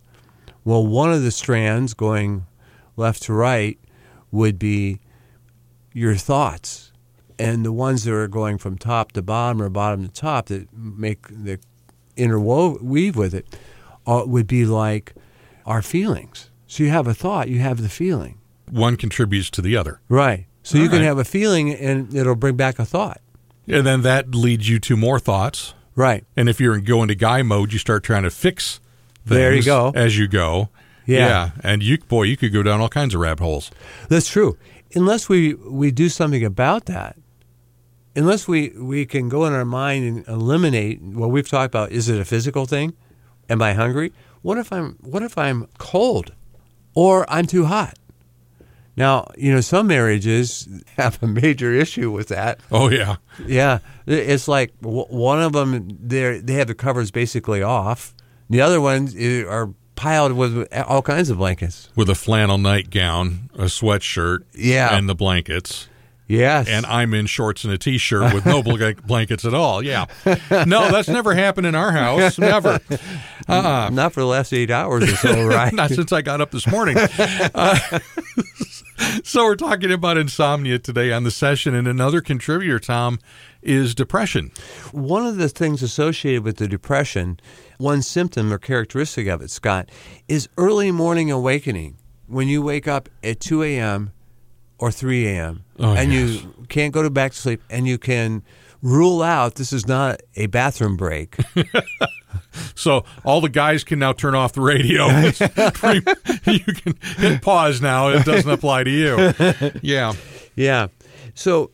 Well, 0.66 0.88
one 0.88 1.14
of 1.14 1.22
the 1.22 1.30
strands 1.30 1.94
going 1.94 2.48
left 2.96 3.22
to 3.24 3.34
right 3.34 3.78
would 4.32 4.58
be 4.58 5.00
your 5.94 6.16
thoughts, 6.16 6.92
and 7.38 7.64
the 7.64 7.72
ones 7.72 8.06
that 8.06 8.14
are 8.16 8.28
going 8.28 8.58
from 8.58 8.76
top 8.76 9.12
to 9.12 9.22
bottom 9.22 9.62
or 9.62 9.70
bottom 9.70 10.04
to 10.04 10.12
top 10.12 10.48
that 10.48 10.74
make 10.74 11.28
the 11.28 11.60
interweave 12.18 13.16
with 13.16 13.36
it 13.36 13.46
uh, 14.08 14.24
would 14.26 14.48
be 14.48 14.66
like 14.66 15.14
our 15.68 15.84
feelings. 15.84 16.50
So 16.66 16.82
you 16.82 16.90
have 16.90 17.06
a 17.06 17.14
thought, 17.14 17.50
you 17.50 17.60
have 17.60 17.84
the 17.84 17.90
feeling. 17.90 18.40
One 18.68 18.96
contributes 18.96 19.52
to 19.52 19.62
the 19.62 19.78
other. 19.78 20.02
Right. 20.10 20.48
So 20.64 20.80
All 20.80 20.86
you 20.86 20.90
can 20.90 21.04
have 21.04 21.20
a 21.20 21.24
feeling 21.24 21.72
and 21.72 22.12
it'll 22.16 22.34
bring 22.34 22.56
back 22.56 22.80
a 22.80 22.86
thought. 22.86 23.22
And 23.68 23.86
then 23.86 24.02
that 24.02 24.34
leads 24.34 24.68
you 24.68 24.80
to 24.80 24.98
more 24.98 25.20
thoughts. 25.20 25.76
Right. 26.00 26.24
And 26.38 26.48
if 26.48 26.62
you're 26.62 26.80
going 26.80 27.10
to 27.10 27.16
guy 27.16 27.42
mode, 27.42 27.74
you 27.74 27.78
start 27.78 28.06
trying 28.06 28.24
to 28.24 28.30
fix 28.30 28.80
things 29.26 29.38
There 29.38 29.54
you 29.54 29.64
go. 29.64 29.92
as 29.94 30.18
you 30.18 30.30
go. 30.30 30.70
Yeah. 31.06 31.52
And 31.62 31.84
you, 31.84 31.98
boy, 31.98 32.24
you 32.24 32.38
could 32.38 32.54
go 32.54 32.64
down 32.64 32.80
all 32.80 32.88
kinds 32.88 33.14
of 33.14 33.20
rabbit 33.20 33.44
holes. 33.44 33.70
That's 34.08 34.30
true. 34.30 34.58
Unless 34.96 35.28
we, 35.28 35.56
we 35.56 35.92
do 35.92 36.08
something 36.08 36.46
about 36.46 36.86
that, 36.86 37.18
unless 38.16 38.48
we, 38.48 38.70
we 38.78 39.06
can 39.06 39.28
go 39.28 39.44
in 39.44 39.52
our 39.52 39.66
mind 39.66 40.06
and 40.06 40.28
eliminate 40.30 41.02
what 41.02 41.32
we've 41.32 41.50
talked 41.50 41.76
about, 41.76 41.92
is 41.92 42.08
it 42.08 42.18
a 42.18 42.24
physical 42.24 42.66
thing? 42.66 42.94
Am 43.50 43.62
I 43.62 43.74
hungry? 43.74 44.14
What 44.42 44.58
if 44.58 44.72
I'm 44.72 44.96
what 45.02 45.22
if 45.22 45.38
I'm 45.38 45.68
cold 45.80 46.32
or 46.94 47.30
I'm 47.30 47.46
too 47.46 47.66
hot? 47.66 47.99
Now, 49.00 49.32
you 49.38 49.52
know, 49.54 49.62
some 49.62 49.88
marriages 49.88 50.68
have 50.98 51.24
a 51.24 51.28
major 51.28 51.74
issue 51.74 52.12
with 52.12 52.28
that. 52.28 52.60
Oh, 52.70 52.90
yeah. 52.90 53.16
Yeah, 53.48 53.80
it's 54.06 54.48
like 54.50 54.74
one 54.82 55.42
of 55.42 55.54
them 55.54 55.98
they 56.06 56.40
they 56.42 56.54
have 56.56 56.68
the 56.68 56.76
covers 56.76 57.10
basically 57.10 57.64
off. 57.64 58.14
The 58.50 58.60
other 58.60 58.82
ones 58.82 59.16
are 59.16 59.74
piled 59.96 60.34
with 60.34 60.68
all 60.86 61.02
kinds 61.02 61.30
of 61.30 61.38
blankets. 61.38 61.90
With 61.96 62.10
a 62.10 62.16
flannel 62.16 62.58
nightgown, 62.58 63.50
a 63.54 63.66
sweatshirt, 63.66 64.40
Yeah. 64.54 64.94
and 64.96 65.08
the 65.08 65.16
blankets. 65.16 65.88
Yes, 66.28 66.68
And 66.68 66.86
I'm 66.86 67.16
in 67.16 67.26
shorts 67.26 67.64
and 67.64 67.74
a 67.74 67.78
t-shirt 67.80 68.36
with 68.36 68.46
no 68.46 68.62
bl- 68.62 68.92
blankets 69.08 69.46
at 69.46 69.56
all. 69.56 69.82
Yeah. 69.84 70.06
No, 70.52 70.92
that's 70.92 71.08
never 71.08 71.34
happened 71.34 71.66
in 71.66 71.74
our 71.74 71.92
house. 71.92 72.38
Never. 72.38 72.80
Uh-uh. 73.48 73.90
not 73.94 74.14
for 74.14 74.20
the 74.20 74.28
last 74.28 74.54
eight 74.54 74.70
hours 74.70 75.12
or 75.12 75.16
so, 75.16 75.48
right? 75.48 75.74
Not 75.74 75.90
since 75.90 76.12
I 76.14 76.22
got 76.22 76.40
up 76.40 76.52
this 76.52 76.68
morning. 76.68 76.98
Uh, 77.00 78.00
so 79.24 79.46
we're 79.46 79.56
talking 79.56 79.92
about 79.92 80.18
insomnia 80.18 80.80
today 80.80 81.12
on 81.12 81.24
the 81.24 81.32
session, 81.32 81.76
and 81.76 81.88
another 81.88 82.22
contributor, 82.22 82.80
Tom, 82.80 83.20
is 83.62 83.96
depression. 83.96 84.52
One 84.92 85.26
of 85.26 85.38
the 85.38 85.50
things 85.50 85.84
associated 85.84 86.44
with 86.44 86.58
the 86.58 86.68
depression, 86.68 87.40
one 87.78 88.02
symptom 88.02 88.52
or 88.52 88.58
characteristic 88.58 89.28
of 89.28 89.42
it, 89.42 89.50
Scott, 89.50 89.90
is 90.28 90.50
early 90.58 90.92
morning 90.92 91.32
awakening. 91.32 91.98
When 92.28 92.48
you 92.48 92.62
wake 92.62 92.88
up 92.88 93.10
at 93.24 93.40
2 93.40 93.64
a.m. 93.64 94.12
or 94.78 94.92
3 94.92 95.28
a.m. 95.28 95.64
Oh, 95.80 95.96
and 95.96 96.14
yes. 96.14 96.44
you 96.44 96.66
can't 96.70 96.94
go 96.94 97.02
to 97.02 97.10
back 97.10 97.32
to 97.32 97.38
sleep 97.38 97.62
and 97.70 97.88
you 97.88 97.98
can 97.98 98.44
rule 98.82 99.22
out 99.22 99.56
this 99.56 99.74
is 99.74 99.88
not 99.88 100.22
a 100.36 100.48
bathroom 100.48 100.96
break. 100.98 101.38
So 102.76 103.06
all 103.24 103.42
the 103.42 103.50
guys 103.50 103.84
can 103.84 104.00
now 104.00 104.14
turn 104.14 104.36
off 104.36 104.54
the 104.54 104.62
radio. 104.62 105.08
You 106.46 106.74
can 106.74 106.96
hit 107.18 107.42
pause 107.42 107.82
now. 107.82 108.10
It 108.10 108.26
doesn't 108.26 108.50
apply 108.50 108.84
to 108.86 108.90
you. 108.90 109.72
Yeah. 109.82 110.14
Yeah. 110.56 110.88
So 111.34 111.72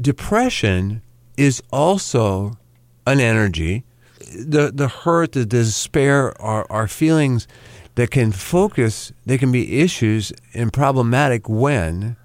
depression 0.00 1.02
is 1.36 1.62
also 1.72 2.58
an 3.06 3.20
energy. 3.20 3.84
The 4.18 4.70
the 4.72 4.88
hurt, 4.88 5.32
the 5.32 5.44
despair 5.44 6.40
are, 6.40 6.66
are 6.70 6.88
feelings 6.88 7.48
that 7.96 8.10
can 8.10 8.32
focus, 8.32 9.12
they 9.26 9.36
can 9.36 9.52
be 9.52 9.80
issues 9.80 10.32
and 10.54 10.72
problematic 10.72 11.48
when 11.48 12.16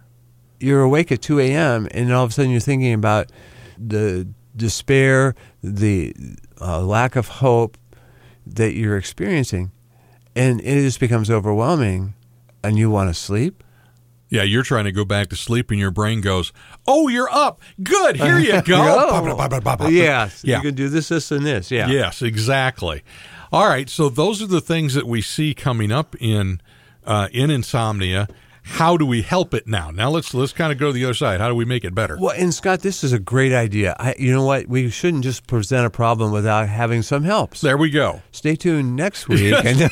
you're 0.60 0.82
awake 0.82 1.12
at 1.12 1.22
2 1.22 1.39
a.m. 1.41 1.88
and 1.91 2.12
all 2.13 2.24
of 2.24 2.29
a 2.32 2.34
sudden 2.34 2.51
you're 2.51 2.60
thinking 2.62 2.94
about 2.94 3.29
the 3.77 4.27
despair, 4.55 5.36
the 5.63 6.13
uh, 6.60 6.81
lack 6.81 7.15
of 7.15 7.27
hope 7.27 7.77
that 8.46 8.74
you're 8.74 8.98
experiencing. 8.98 9.72
And 10.36 10.62
it 10.62 10.81
just 10.84 11.00
becomes 11.00 11.29
overwhelming 11.31 12.13
and 12.63 12.77
you 12.77 12.89
want 12.89 13.10
to 13.10 13.13
sleep. 13.13 13.63
Yeah, 14.29 14.43
you're 14.43 14.63
trying 14.63 14.84
to 14.86 14.91
go 14.91 15.05
back 15.05 15.29
to 15.29 15.38
sleep, 15.38 15.72
and 15.72 15.79
your 15.79 15.89
brain 15.89 16.19
goes, 16.19 16.51
"Oh, 16.86 17.07
you're 17.07 17.29
up. 17.31 17.62
Good. 17.81 18.17
Here 18.17 18.38
you 18.38 18.62
go." 18.62 18.75
Yes, 19.89 20.43
Yeah. 20.43 20.57
you 20.57 20.63
can 20.63 20.75
do 20.75 20.89
this, 20.89 21.07
this, 21.07 21.31
and 21.31 21.46
this. 21.46 21.72
Yeah. 21.72 21.88
Yes, 21.88 22.22
exactly. 22.22 23.03
All 23.53 23.69
right, 23.69 23.89
so 23.89 24.10
those 24.10 24.41
are 24.41 24.48
the 24.48 24.60
things 24.60 24.96
that 24.96 25.07
we 25.07 25.22
see 25.22 25.53
coming 25.53 25.93
up 25.93 26.13
in 26.19 26.60
uh, 27.05 27.29
in 27.31 27.50
insomnia. 27.50 28.27
How 28.68 28.98
do 28.98 29.06
we 29.06 29.22
help 29.22 29.54
it 29.54 29.68
now? 29.68 29.92
Now 29.92 30.10
let's 30.10 30.34
let's 30.34 30.54
kind 30.54 30.72
of 30.72 30.78
go 30.78 30.88
to 30.88 30.94
the 30.94 31.06
other 31.06 31.14
side. 31.14 31.40
How 31.40 31.50
do 31.50 31.56
we 31.56 31.66
make 31.66 31.84
it 31.84 31.96
better? 31.96 32.18
Well, 32.20 32.36
and 32.38 32.54
Scott, 32.54 32.82
this 32.82 33.04
is 33.04 33.14
a 33.14 33.20
great 33.20 33.54
idea. 33.54 33.96
I, 34.00 34.16
you 34.20 34.32
know 34.32 34.46
what? 34.46 34.68
We 34.68 34.90
shouldn't 34.90 35.24
just 35.24 35.48
present 35.48 35.86
a 35.86 35.90
problem 35.90 36.32
without 36.32 36.68
having 36.68 37.02
some 37.02 37.24
helps. 37.24 37.62
There 37.62 37.78
we 37.78 37.90
go. 37.90 38.22
Stay 38.32 38.56
tuned 38.56 38.96
next 38.96 39.28
week. 39.28 39.54
and, 39.66 39.90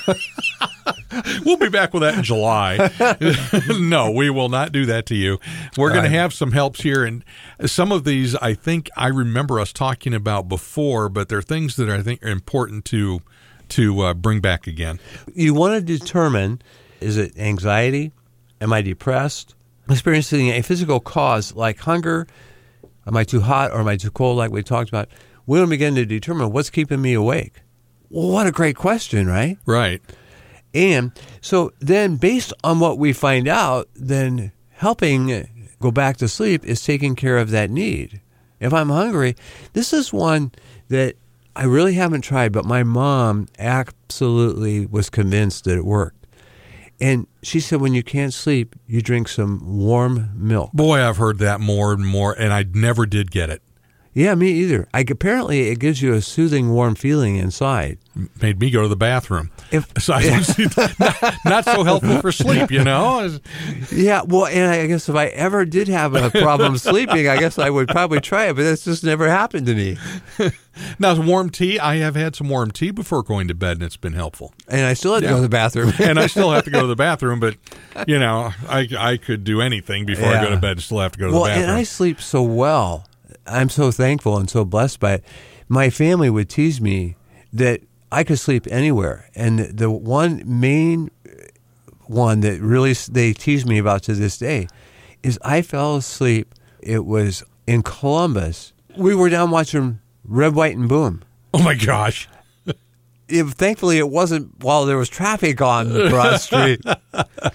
We'll 1.44 1.58
be 1.58 1.70
back 1.70 1.94
with 1.94 2.02
that 2.04 2.16
in 2.16 2.24
July. 2.24 2.92
no, 3.80 4.12
we 4.12 4.30
will 4.30 4.50
not 4.50 4.72
do 4.72 4.86
that 4.86 5.06
to 5.08 5.16
you. 5.16 5.40
We're 5.78 5.92
going 5.92 6.04
to 6.04 6.10
have 6.10 6.34
some 6.34 6.52
helps 6.52 6.82
here, 6.82 7.04
and 7.04 7.24
some 7.66 7.92
of 7.92 8.04
these 8.04 8.36
I 8.36 8.54
think 8.54 8.90
I 8.96 9.08
remember 9.08 9.60
us 9.60 9.72
talking 9.72 10.14
about 10.14 10.48
before, 10.48 11.10
but 11.10 11.30
they're 11.30 11.42
things 11.42 11.76
that 11.78 11.90
I 11.90 12.02
think 12.02 12.24
are 12.24 12.30
important 12.30 12.86
to 12.86 13.22
to 13.70 14.02
uh, 14.02 14.14
bring 14.14 14.42
back 14.42 14.68
again. 14.68 15.00
you 15.34 15.54
want 15.54 15.74
to 15.74 15.82
determine 15.82 16.62
is 17.02 17.18
it 17.18 17.38
anxiety? 17.38 18.12
Am 18.62 18.74
I 18.74 18.82
depressed? 18.82 19.56
Experiencing 19.90 20.50
a 20.50 20.62
physical 20.62 21.00
cause 21.00 21.54
like 21.54 21.80
hunger? 21.80 22.28
Am 23.08 23.16
I 23.16 23.24
too 23.24 23.42
hot 23.42 23.72
or 23.72 23.80
am 23.80 23.88
I 23.88 23.98
too 23.98 24.12
cold, 24.12 24.38
like 24.38 24.52
we 24.52 24.64
talked 24.64 24.90
about? 24.90 25.10
We 25.46 25.60
to 25.60 25.68
begin 25.68 25.96
to 25.96 26.06
determine 26.06 26.52
what's 26.52 26.70
keeping 26.70 27.02
me 27.02 27.14
awake. 27.14 27.62
Well, 28.10 28.30
what 28.30 28.48
a 28.48 28.52
great 28.52 28.76
question, 28.76 29.28
right? 29.28 29.58
Right. 29.66 30.02
And 30.74 31.12
so 31.42 31.72
then, 31.80 32.18
based 32.18 32.52
on 32.64 32.80
what 32.80 32.98
we 32.98 33.14
find 33.14 33.48
out, 33.48 33.88
then 33.96 34.52
helping 34.72 35.48
go 35.80 35.92
back 35.92 36.18
to 36.18 36.28
sleep 36.28 36.66
is 36.66 36.84
taking 36.84 37.16
care 37.16 37.38
of 37.38 37.52
that 37.52 37.70
need. 37.70 38.22
If 38.60 38.74
I'm 38.74 38.90
hungry, 38.90 39.36
this 39.74 39.94
is 39.94 40.12
one 40.12 40.52
that 40.90 41.16
I 41.56 41.66
really 41.66 41.94
haven't 41.94 42.22
tried, 42.22 42.52
but 42.52 42.66
my 42.66 42.84
mom 42.84 43.48
absolutely 43.60 44.86
was 44.86 45.10
convinced 45.10 45.66
that 45.66 45.78
it 45.78 45.86
worked. 45.86 46.15
And 47.06 47.28
she 47.44 47.60
said, 47.60 47.82
when 47.82 47.94
you 47.94 48.02
can't 48.02 48.34
sleep, 48.34 48.76
you 48.88 49.00
drink 49.00 49.28
some 49.28 49.78
warm 49.78 50.32
milk. 50.34 50.72
Boy, 50.74 51.08
I've 51.08 51.18
heard 51.18 51.38
that 51.38 51.62
more 51.62 51.94
and 51.94 52.04
more, 52.04 52.34
and 52.34 52.52
I 52.52 52.66
never 52.74 53.06
did 53.06 53.30
get 53.30 53.52
it. 53.52 53.62
Yeah, 54.16 54.34
me 54.34 54.50
either. 54.50 54.88
I, 54.92 55.06
apparently, 55.08 55.70
it 55.70 55.78
gives 55.78 56.02
you 56.02 56.14
a 56.14 56.22
soothing, 56.22 56.72
warm 56.72 56.96
feeling 56.96 57.36
inside. 57.36 58.00
Made 58.42 58.60
me 58.60 58.72
go 58.72 58.82
to 58.82 58.88
the 58.88 58.96
bathroom. 58.96 59.52
If, 59.76 59.92
So 60.02 60.14
I 60.14 60.24
don't 60.24 61.00
not, 61.00 61.36
not 61.46 61.66
so 61.66 61.84
helpful 61.84 62.22
for 62.22 62.32
sleep, 62.32 62.72
you 62.72 62.84
know. 62.84 63.38
Yeah, 63.92 64.22
well, 64.24 64.46
and 64.48 64.72
I 64.72 64.88
guess 64.88 65.10
if 65.10 65.16
I 65.16 65.28
ever 65.28 65.66
did 65.66 65.88
have 65.88 66.16
a 66.16 66.30
problem 66.30 66.78
sleeping, 66.80 67.28
I 67.28 67.38
guess 67.38 67.60
I 67.60 67.70
would 67.70 67.88
probably 67.88 68.22
try 68.22 68.46
it, 68.46 68.56
but 68.56 68.64
that's 68.64 68.86
just 68.86 69.04
never 69.04 69.30
happened 69.30 69.66
to 69.68 69.76
me. 69.76 69.98
Now, 71.00 71.16
warm 71.22 71.52
tea. 71.52 71.80
I 71.80 71.96
have 71.98 72.16
had 72.16 72.36
some 72.36 72.50
warm 72.50 72.70
tea 72.70 72.92
before 72.92 73.24
going 73.24 73.48
to 73.48 73.54
bed, 73.54 73.78
and 73.78 73.84
it's 73.84 73.96
been 73.96 74.12
helpful. 74.12 74.54
And 74.68 74.86
I 74.86 74.94
still 74.94 75.14
had 75.14 75.24
to 75.24 75.30
go 75.30 75.36
to 75.38 75.42
the 75.42 75.48
bathroom. 75.48 75.94
and 76.00 76.20
I 76.20 76.28
still 76.28 76.52
have 76.52 76.66
to 76.66 76.70
go 76.70 76.82
to 76.82 76.88
the 76.88 76.98
bathroom, 76.98 77.40
but 77.40 77.56
you 78.08 78.20
know, 78.20 78.52
I 78.68 78.88
I 78.98 79.16
could 79.16 79.46
do 79.46 79.62
anything 79.62 80.06
before 80.06 80.28
I 80.28 80.44
go 80.44 80.50
to 80.50 80.58
bed 80.58 80.72
and 80.72 80.82
still 80.82 81.00
have 81.00 81.14
to 81.14 81.20
go 81.20 81.28
to 81.28 81.34
well, 81.34 81.44
the 81.44 81.50
bathroom. 81.52 81.70
and. 81.70 81.78
I 81.78 81.84
sleep 81.84 82.20
so 82.20 82.44
well. 82.44 83.08
I'm 83.48 83.70
so 83.70 83.92
thankful 83.92 84.38
and 84.38 84.50
so 84.50 84.66
blessed 84.66 85.00
by 85.00 85.14
it. 85.14 85.24
My 85.70 85.90
family 85.90 86.30
would 86.30 86.50
tease 86.50 86.82
me 86.82 87.16
that 87.54 87.82
I 88.12 88.24
could 88.24 88.40
sleep 88.40 88.68
anywhere, 88.70 89.30
and 89.36 89.60
the 89.60 89.90
one 89.90 90.44
main 90.46 91.10
one 92.08 92.42
that 92.42 92.62
really 92.62 92.94
they 92.94 93.34
tease 93.34 93.66
me 93.66 93.78
about 93.78 94.04
to 94.04 94.14
this 94.14 94.38
day 94.38 94.68
is 95.24 95.40
I 95.44 95.62
fell 95.62 95.96
asleep. 95.96 96.54
It 96.80 97.06
was 97.06 97.44
in 97.66 97.82
Columbus. 97.82 98.74
We 98.98 99.16
were 99.16 99.30
down 99.30 99.52
watching 99.52 100.00
Red, 100.24 100.56
White, 100.56 100.78
and 100.78 100.88
Boom. 100.88 101.24
oh 101.54 101.64
my 101.64 101.74
gosh! 101.74 102.30
it, 103.28 103.44
thankfully 103.46 103.98
it 103.98 104.10
wasn't 104.10 104.64
while 104.64 104.86
there 104.86 104.98
was 104.98 105.10
traffic 105.10 105.62
on 105.62 105.90
Broad 106.10 106.38
Street. 106.40 106.82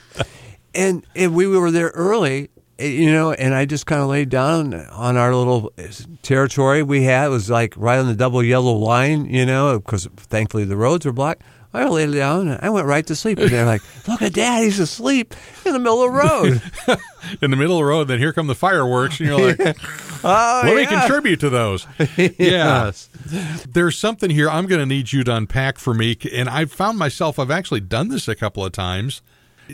and 0.74 1.06
and 1.14 1.34
we 1.34 1.46
were 1.46 1.70
there 1.70 1.88
early, 1.94 2.50
Eh, 2.80 2.86
you 2.86 3.12
know, 3.12 3.32
and 3.32 3.54
I 3.54 3.66
just 3.66 3.86
kind 3.86 4.00
of 4.00 4.08
laid 4.08 4.30
down 4.30 4.74
on 4.74 5.16
our 5.16 5.34
little 5.34 5.72
eh, 5.78 5.92
territory 6.22 6.82
we 6.82 7.04
had. 7.04 7.26
It 7.26 7.30
was 7.30 7.50
like 7.50 7.74
right 7.76 7.98
on 7.98 8.06
the 8.06 8.14
double 8.14 8.42
yellow 8.42 8.72
line, 8.72 9.26
you 9.26 9.44
know, 9.44 9.78
because 9.78 10.06
thankfully 10.16 10.64
the 10.64 10.76
roads 10.76 11.04
were 11.06 11.12
blocked. 11.12 11.42
I 11.72 11.88
laid 11.88 12.12
down 12.12 12.48
and 12.48 12.58
I 12.60 12.70
went 12.70 12.86
right 12.88 13.06
to 13.06 13.14
sleep. 13.14 13.38
And 13.38 13.48
they're 13.50 13.66
like, 13.66 13.82
"Look 14.08 14.22
at 14.22 14.32
Dad, 14.32 14.64
he's 14.64 14.80
asleep 14.80 15.34
in 15.64 15.72
the 15.72 15.78
middle 15.78 16.02
of 16.02 16.12
the 16.12 16.18
road." 16.18 16.62
In 17.42 17.50
the 17.50 17.56
middle 17.56 17.76
of 17.76 17.82
the 17.82 17.84
road, 17.84 18.08
then 18.08 18.18
here 18.18 18.32
come 18.32 18.46
the 18.46 18.54
fireworks, 18.54 19.20
and 19.20 19.28
you're 19.28 19.38
like, 19.38 19.60
oh, 20.24 20.62
"Let 20.64 20.74
me 20.74 20.86
oh, 20.86 21.00
contribute 21.00 21.38
to 21.40 21.50
those." 21.50 21.86
Yeah, 22.16 22.90
there's 23.68 23.98
something 23.98 24.30
here 24.30 24.48
I'm 24.48 24.66
going 24.66 24.80
to 24.80 24.86
need 24.86 25.12
you 25.12 25.22
to 25.24 25.36
unpack 25.36 25.78
for 25.78 25.92
me, 25.92 26.16
and 26.32 26.48
I've 26.48 26.72
found 26.72 26.98
myself 26.98 27.38
I've 27.38 27.50
actually 27.50 27.80
done 27.80 28.08
this 28.08 28.26
a 28.26 28.34
couple 28.34 28.64
of 28.64 28.72
times. 28.72 29.20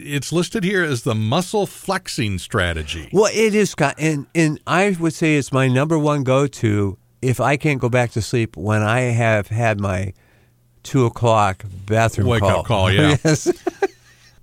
It's 0.05 0.33
listed 0.33 0.65
here 0.65 0.83
as 0.83 1.03
the 1.03 1.15
muscle 1.15 1.67
flexing 1.67 2.39
strategy. 2.39 3.09
Well, 3.13 3.31
it 3.33 3.55
is, 3.55 3.71
Scott, 3.71 3.95
and 3.99 4.27
and 4.35 4.61
I 4.67 4.97
would 4.99 5.15
say 5.15 5.37
it's 5.37 5.53
my 5.53 5.69
number 5.69 5.99
one 5.99 6.25
go-to 6.25 6.99
if 7.23 7.41
I 7.41 7.57
can't 7.57 7.81
go 7.81 7.89
back 7.89 8.11
to 8.13 8.23
sleep 8.23 8.57
when 8.57 8.83
I 8.83 9.01
have 9.01 9.49
had 9.49 9.81
my 9.81 10.13
two 10.83 11.05
o'clock 11.07 11.65
bathroom 11.87 12.29
Wake 12.29 12.41
call. 12.41 12.61
up 12.61 12.67
call, 12.67 12.93
yeah. 12.93 13.17
yes. 13.25 13.53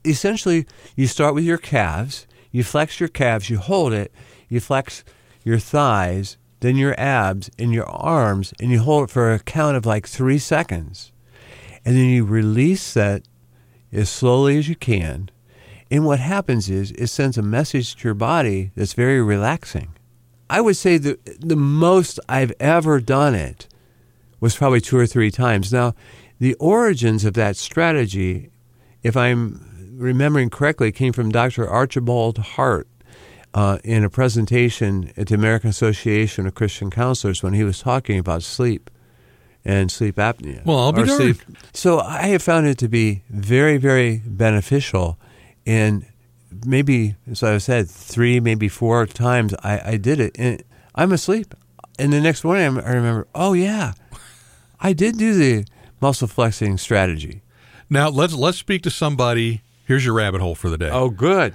Essentially, 0.06 0.66
you 0.96 1.08
start 1.08 1.34
with 1.34 1.44
your 1.46 1.58
calves. 1.58 2.28
You 2.52 2.64
flex 2.64 3.00
your 3.00 3.10
calves. 3.10 3.50
You 3.50 3.58
hold 3.58 3.94
it. 3.94 4.12
You 4.50 4.60
flex 4.60 5.04
your 5.44 5.60
thighs, 5.60 6.38
then 6.60 6.76
your 6.78 7.00
abs 7.00 7.50
and 7.60 7.74
your 7.74 7.90
arms, 7.90 8.54
and 8.60 8.72
you 8.72 8.80
hold 8.80 9.06
it 9.10 9.12
for 9.12 9.34
a 9.34 9.40
count 9.40 9.76
of 9.76 9.86
like 9.86 10.08
three 10.08 10.40
seconds, 10.40 11.12
and 11.86 11.96
then 11.96 12.06
you 12.06 12.24
release 12.26 12.94
that 12.94 13.24
as 13.92 14.10
slowly 14.10 14.58
as 14.58 14.70
you 14.70 14.76
can. 14.76 15.30
And 15.94 16.06
what 16.06 16.20
happens 16.20 16.72
is 16.72 16.90
it 16.94 17.06
sends 17.06 17.38
a 17.38 17.44
message 17.44 17.96
to 17.98 18.08
your 18.08 18.16
body 18.16 18.72
that's 18.76 18.94
very 18.94 19.22
relaxing. 19.22 19.94
I 20.50 20.60
would 20.60 20.76
say 20.76 20.98
the 20.98 21.20
the 21.40 21.56
most 21.56 22.20
I've 22.28 22.52
ever 22.60 23.00
done 23.00 23.36
it 23.36 23.68
was 24.40 24.56
probably 24.56 24.82
two 24.82 24.98
or 24.98 25.06
three 25.06 25.30
times. 25.30 25.72
Now, 25.72 25.94
the 26.40 26.56
origins 26.56 27.26
of 27.26 27.36
that 27.36 27.58
strategy, 27.58 28.50
if 29.04 29.16
I'm 29.16 29.94
remembering 29.96 30.50
correctly, 30.50 30.92
came 30.92 31.14
from 31.14 31.32
Dr. 31.32 31.70
Archibald 31.70 32.40
Hart 32.40 32.88
uh, 33.54 33.78
in 33.84 34.04
a 34.04 34.10
presentation 34.10 35.14
at 35.16 35.28
the 35.28 35.36
American 35.36 35.70
Association 35.70 36.48
of 36.48 36.56
Christian 36.56 36.90
Counselors 36.90 37.44
when 37.44 37.54
he 37.54 37.64
was 37.64 37.80
talking 37.80 38.18
about 38.18 38.42
sleep 38.42 38.90
and 39.64 39.92
sleep 39.92 40.16
apnea. 40.16 40.66
Well, 40.66 40.80
I'll 40.80 40.92
be 40.92 41.04
darned. 41.04 41.40
So 41.72 42.00
I 42.00 42.30
have 42.30 42.42
found 42.42 42.66
it 42.66 42.80
to 42.80 42.88
be 42.88 43.22
very, 43.30 43.78
very 43.78 44.24
beneficial. 44.26 45.20
And 45.66 46.06
maybe, 46.66 47.16
as 47.30 47.42
I 47.44 47.58
said, 47.58 47.90
three, 47.90 48.40
maybe 48.40 48.68
four 48.68 49.06
times 49.06 49.54
I, 49.64 49.92
I 49.94 49.98
did 49.98 50.20
it. 50.20 50.36
And 50.38 50.64
I'm 50.96 51.12
asleep. 51.12 51.54
And 52.00 52.12
the 52.12 52.22
next 52.22 52.44
morning 52.44 52.64
I'm- 52.64 52.78
I 52.80 52.92
remember, 52.92 53.28
oh, 53.36 53.54
yeah, 53.54 53.94
I 54.80 54.94
did 54.94 55.18
do 55.18 55.34
the 55.34 55.66
muscle 56.02 56.28
flexing 56.28 56.78
strategy. 56.78 57.42
Now 57.90 58.10
let's 58.10 58.34
let's 58.34 58.58
speak 58.58 58.82
to 58.84 58.90
somebody. 58.90 59.62
Here's 59.86 60.04
your 60.06 60.16
rabbit 60.16 60.42
hole 60.42 60.56
for 60.56 60.70
the 60.70 60.78
day. 60.78 60.90
Oh, 60.90 61.10
good. 61.10 61.54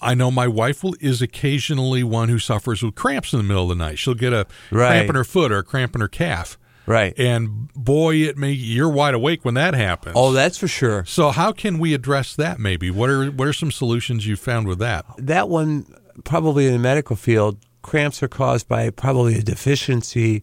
I 0.00 0.14
know 0.14 0.30
my 0.30 0.48
wife 0.48 0.82
will, 0.82 0.94
is 1.00 1.22
occasionally 1.22 2.02
one 2.02 2.28
who 2.28 2.38
suffers 2.38 2.82
with 2.82 2.94
cramps 2.94 3.32
in 3.32 3.38
the 3.38 3.42
middle 3.44 3.64
of 3.64 3.68
the 3.70 3.74
night. 3.84 3.98
She'll 3.98 4.14
get 4.14 4.32
a 4.32 4.46
Right. 4.70 4.88
cramp 4.88 5.08
in 5.10 5.14
her 5.14 5.24
foot 5.24 5.52
or 5.52 5.58
a 5.58 5.62
cramp 5.62 5.94
in 5.94 6.00
her 6.00 6.08
calf. 6.08 6.58
Right. 6.86 7.14
And 7.18 7.72
boy, 7.74 8.16
it 8.16 8.36
may 8.36 8.50
you're 8.50 8.88
wide 8.88 9.14
awake 9.14 9.44
when 9.44 9.54
that 9.54 9.74
happens. 9.74 10.14
Oh, 10.16 10.32
that's 10.32 10.58
for 10.58 10.68
sure. 10.68 11.04
so 11.04 11.30
how 11.30 11.52
can 11.52 11.78
we 11.78 11.94
address 11.94 12.34
that? 12.36 12.58
Maybe 12.58 12.90
what 12.90 13.08
are 13.08 13.26
what 13.30 13.46
are 13.46 13.52
some 13.52 13.70
solutions 13.70 14.26
you 14.26 14.36
found 14.36 14.66
with 14.66 14.78
that? 14.80 15.04
that 15.18 15.48
one 15.48 15.86
probably 16.24 16.66
in 16.66 16.72
the 16.72 16.78
medical 16.78 17.16
field 17.16 17.58
cramps 17.82 18.22
are 18.22 18.28
caused 18.28 18.68
by 18.68 18.90
probably 18.90 19.38
a 19.38 19.42
deficiency 19.42 20.42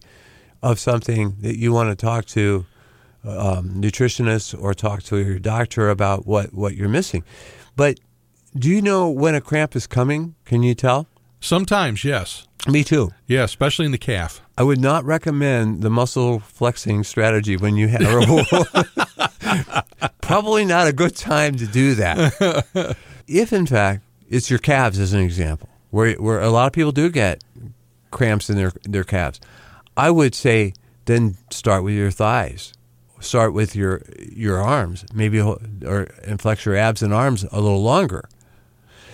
of 0.62 0.78
something 0.78 1.36
that 1.40 1.56
you 1.58 1.72
want 1.72 1.90
to 1.90 1.96
talk 1.96 2.24
to 2.26 2.66
um, 3.24 3.70
nutritionist 3.70 4.60
or 4.60 4.74
talk 4.74 5.02
to 5.04 5.18
your 5.18 5.38
doctor 5.38 5.90
about 5.90 6.26
what, 6.26 6.52
what 6.52 6.74
you're 6.74 6.88
missing 6.88 7.22
but 7.76 7.98
do 8.54 8.68
you 8.68 8.82
know 8.82 9.08
when 9.08 9.34
a 9.34 9.40
cramp 9.40 9.76
is 9.76 9.86
coming 9.86 10.34
can 10.44 10.62
you 10.62 10.74
tell 10.74 11.06
Sometimes, 11.40 12.04
yes, 12.04 12.46
me 12.68 12.84
too 12.84 13.10
yeah, 13.26 13.44
especially 13.44 13.86
in 13.86 13.92
the 13.92 13.98
calf. 13.98 14.42
I 14.58 14.62
would 14.62 14.80
not 14.80 15.04
recommend 15.04 15.82
the 15.82 15.88
muscle 15.88 16.40
flexing 16.40 17.04
strategy 17.04 17.56
when 17.56 17.76
you 17.76 17.88
have 17.88 18.00
probably 20.20 20.64
not 20.64 20.86
a 20.86 20.92
good 20.92 21.16
time 21.16 21.56
to 21.56 21.66
do 21.66 21.94
that. 21.94 22.96
if 23.26 23.52
in 23.52 23.66
fact 23.66 24.04
it's 24.28 24.50
your 24.50 24.58
calves 24.58 24.98
as 24.98 25.12
an 25.12 25.20
example, 25.20 25.68
where 25.90 26.14
where 26.14 26.40
a 26.40 26.50
lot 26.50 26.66
of 26.66 26.72
people 26.72 26.92
do 26.92 27.08
get 27.08 27.42
cramps 28.10 28.50
in 28.50 28.56
their 28.56 28.72
their 28.82 29.04
calves, 29.04 29.40
I 29.96 30.10
would 30.10 30.34
say 30.34 30.74
then 31.06 31.36
start 31.50 31.84
with 31.84 31.94
your 31.94 32.10
thighs. 32.10 32.72
Start 33.20 33.52
with 33.52 33.76
your 33.76 34.02
your 34.18 34.58
arms, 34.58 35.04
maybe 35.14 35.40
or 35.40 36.08
and 36.24 36.40
flex 36.40 36.64
your 36.64 36.76
abs 36.76 37.02
and 37.02 37.14
arms 37.14 37.44
a 37.44 37.60
little 37.60 37.82
longer. 37.82 38.28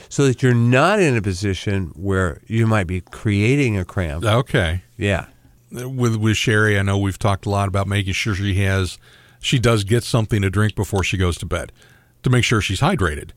So 0.08 0.26
that 0.26 0.42
you're 0.42 0.54
not 0.54 1.00
in 1.00 1.16
a 1.16 1.22
position 1.22 1.92
where 1.96 2.40
you 2.46 2.66
might 2.66 2.86
be 2.86 3.00
creating 3.00 3.76
a 3.78 3.84
cramp. 3.84 4.24
Okay. 4.24 4.82
Yeah. 4.96 5.26
With 5.72 6.16
with 6.16 6.36
Sherry, 6.36 6.78
I 6.78 6.82
know 6.82 6.96
we've 6.96 7.18
talked 7.18 7.44
a 7.46 7.50
lot 7.50 7.68
about 7.68 7.88
making 7.88 8.12
sure 8.12 8.34
she 8.34 8.54
has 8.62 8.98
she 9.40 9.58
does 9.58 9.84
get 9.84 10.04
something 10.04 10.42
to 10.42 10.50
drink 10.50 10.74
before 10.74 11.04
she 11.04 11.16
goes 11.16 11.36
to 11.38 11.46
bed 11.46 11.72
to 12.22 12.30
make 12.30 12.44
sure 12.44 12.60
she's 12.60 12.80
hydrated. 12.80 13.30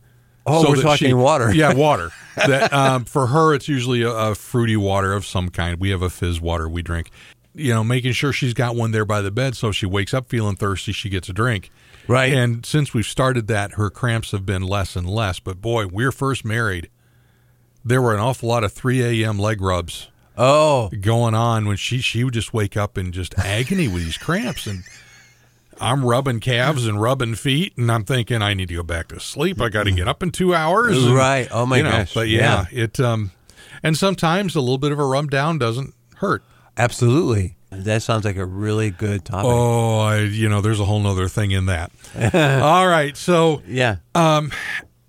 Oh, 0.46 0.64
so 0.64 0.70
we're 0.70 0.82
talking 0.82 1.18
water. 1.18 1.52
Yeah, 1.54 1.74
water. 1.74 2.12
that 2.36 2.74
um, 2.74 3.06
for 3.06 3.28
her, 3.28 3.54
it's 3.54 3.68
usually 3.68 4.02
a, 4.02 4.10
a 4.10 4.36
fruity 4.36 4.78
water 4.78 5.14
of 5.14 5.26
some 5.26 5.50
kind. 5.50 5.80
We 5.80 5.90
have 5.92 6.02
a 6.02 6.10
fizz 6.10 6.42
water 6.42 6.68
we 6.68 6.82
drink. 6.82 7.12
You 7.54 7.74
know, 7.74 7.84
making 7.84 8.14
sure 8.14 8.32
she's 8.32 8.54
got 8.54 8.76
one 8.76 8.92
there 8.92 9.06
by 9.06 9.22
the 9.22 9.32
bed, 9.32 9.56
so 9.56 9.70
if 9.70 9.76
she 9.76 9.86
wakes 9.86 10.14
up 10.14 10.30
feeling 10.30 10.56
thirsty, 10.56 10.92
she 10.92 11.10
gets 11.10 11.30
a 11.30 11.34
drink. 11.34 11.72
Right. 12.10 12.34
And 12.34 12.66
since 12.66 12.94
we've 12.94 13.06
started 13.06 13.48
that, 13.48 13.74
her 13.74 13.90
cramps 13.90 14.32
have 14.32 14.46
been 14.46 14.64
less 14.64 14.96
and 14.96 15.08
less. 15.08 15.40
But 15.40 15.62
boy, 15.62 15.88
we're 15.88 16.12
first 16.12 16.44
married. 16.44 16.90
There 17.86 18.02
were 18.02 18.14
an 18.14 18.20
awful 18.20 18.50
lot 18.50 18.64
of 18.64 18.74
3 18.74 19.24
a.m. 19.24 19.38
leg 19.40 19.62
rubs 19.62 20.10
Oh, 20.38 20.90
going 21.02 21.36
on 21.36 21.66
when 21.68 21.78
she 21.78 22.00
she 22.00 22.24
would 22.24 22.34
just 22.34 22.54
wake 22.54 22.76
up 22.76 22.98
in 22.98 23.12
just 23.12 23.38
agony 23.38 23.88
with 23.88 24.04
these 24.06 24.18
cramps 24.18 24.66
and 24.68 24.84
I'm 25.82 26.04
rubbing 26.06 26.40
calves 26.40 26.86
and 26.88 27.02
rubbing 27.02 27.36
feet 27.36 27.78
and 27.78 27.92
I'm 27.92 28.04
thinking 28.06 28.42
I 28.42 28.54
need 28.54 28.70
to 28.70 28.76
go 28.76 28.84
back 28.84 29.10
to 29.10 29.20
sleep. 29.20 29.62
I 29.62 29.70
got 29.70 29.84
to 29.84 29.92
get 29.92 30.08
up 30.08 30.24
in 30.24 30.32
2 30.32 30.54
hours. 30.56 31.02
and, 31.06 31.14
Right. 31.16 31.48
Oh, 31.52 31.66
my 31.66 31.78
you 31.78 31.84
know, 31.84 31.92
gosh. 31.92 32.14
But 32.14 32.28
yeah, 32.30 32.66
it 32.72 33.00
um 33.00 33.32
and 33.84 33.96
sometimes 33.98 34.56
a 34.56 34.62
little 34.62 34.78
bit 34.78 34.92
of 34.92 35.00
a 35.00 35.06
rub 35.06 35.30
down 35.30 35.58
doesn't 35.60 35.94
hurt. 36.16 36.44
absolutely. 36.78 37.56
That 37.72 38.02
sounds 38.02 38.26
like 38.26 38.36
a 38.38 38.46
really 38.46 38.90
good 38.90 39.26
topic. 39.26 39.46
Oh, 39.52 40.00
I, 40.00 40.20
you 40.22 40.50
know, 40.50 40.60
there's 40.62 40.80
a 40.80 40.86
whole 40.86 41.00
nother 41.00 41.28
thing 41.28 41.52
in 41.52 41.68
that. 41.68 41.92
All 42.64 42.88
right, 42.88 43.16
so 43.16 43.62
Yeah. 43.68 43.98
um, 44.16 44.52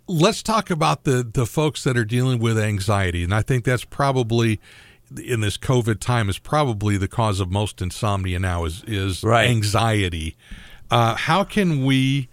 let's 0.06 0.42
talk 0.42 0.70
about 0.70 1.04
the 1.04 1.22
the 1.32 1.46
folks 1.46 1.84
that 1.84 1.96
are 1.96 2.04
dealing 2.04 2.38
with 2.38 2.58
anxiety, 2.58 3.24
and 3.24 3.34
I 3.34 3.42
think 3.42 3.64
that's 3.64 3.84
probably 3.84 4.60
in 5.24 5.40
this 5.40 5.56
COVID 5.56 6.00
time 6.00 6.28
is 6.28 6.38
probably 6.38 6.96
the 6.96 7.08
cause 7.08 7.40
of 7.40 7.50
most 7.50 7.80
insomnia 7.80 8.38
now 8.38 8.64
is 8.66 8.84
is 8.86 9.22
Right. 9.24 9.48
anxiety. 9.48 10.36
Uh, 10.90 11.14
how 11.14 11.44
can 11.44 11.84
we 11.84 12.28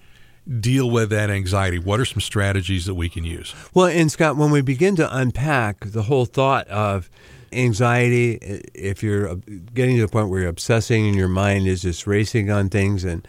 deal 0.59 0.89
with 0.89 1.09
that 1.09 1.29
anxiety? 1.29 1.79
What 1.79 1.99
are 1.99 2.05
some 2.05 2.21
strategies 2.21 2.85
that 2.85 2.95
we 2.95 3.07
can 3.09 3.23
use? 3.23 3.53
Well, 3.73 3.87
and 3.87 4.11
Scott, 4.11 4.35
when 4.37 4.51
we 4.51 4.61
begin 4.61 4.95
to 4.97 5.15
unpack 5.17 5.79
the 5.91 6.03
whole 6.03 6.25
thought 6.25 6.67
of 6.67 7.09
anxiety, 7.51 8.35
if 8.73 9.03
you're 9.03 9.35
getting 9.73 9.95
to 9.97 10.01
the 10.01 10.07
point 10.07 10.29
where 10.29 10.41
you're 10.41 10.49
obsessing 10.49 11.07
and 11.07 11.15
your 11.15 11.27
mind 11.27 11.67
is 11.67 11.81
just 11.81 12.07
racing 12.07 12.51
on 12.51 12.69
things, 12.69 13.03
and 13.03 13.27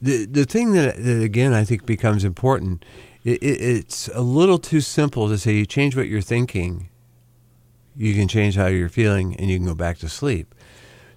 the 0.00 0.26
the 0.26 0.44
thing 0.44 0.72
that, 0.72 0.96
that 0.96 1.22
again 1.22 1.52
I 1.52 1.64
think 1.64 1.86
becomes 1.86 2.24
important, 2.24 2.84
it, 3.24 3.42
it's 3.42 4.08
a 4.08 4.22
little 4.22 4.58
too 4.58 4.80
simple 4.80 5.28
to 5.28 5.38
say 5.38 5.52
you 5.52 5.66
change 5.66 5.96
what 5.96 6.08
you're 6.08 6.20
thinking, 6.20 6.88
you 7.96 8.14
can 8.14 8.28
change 8.28 8.56
how 8.56 8.66
you're 8.66 8.88
feeling, 8.88 9.36
and 9.36 9.50
you 9.50 9.58
can 9.58 9.66
go 9.66 9.74
back 9.74 9.98
to 9.98 10.08
sleep. 10.08 10.54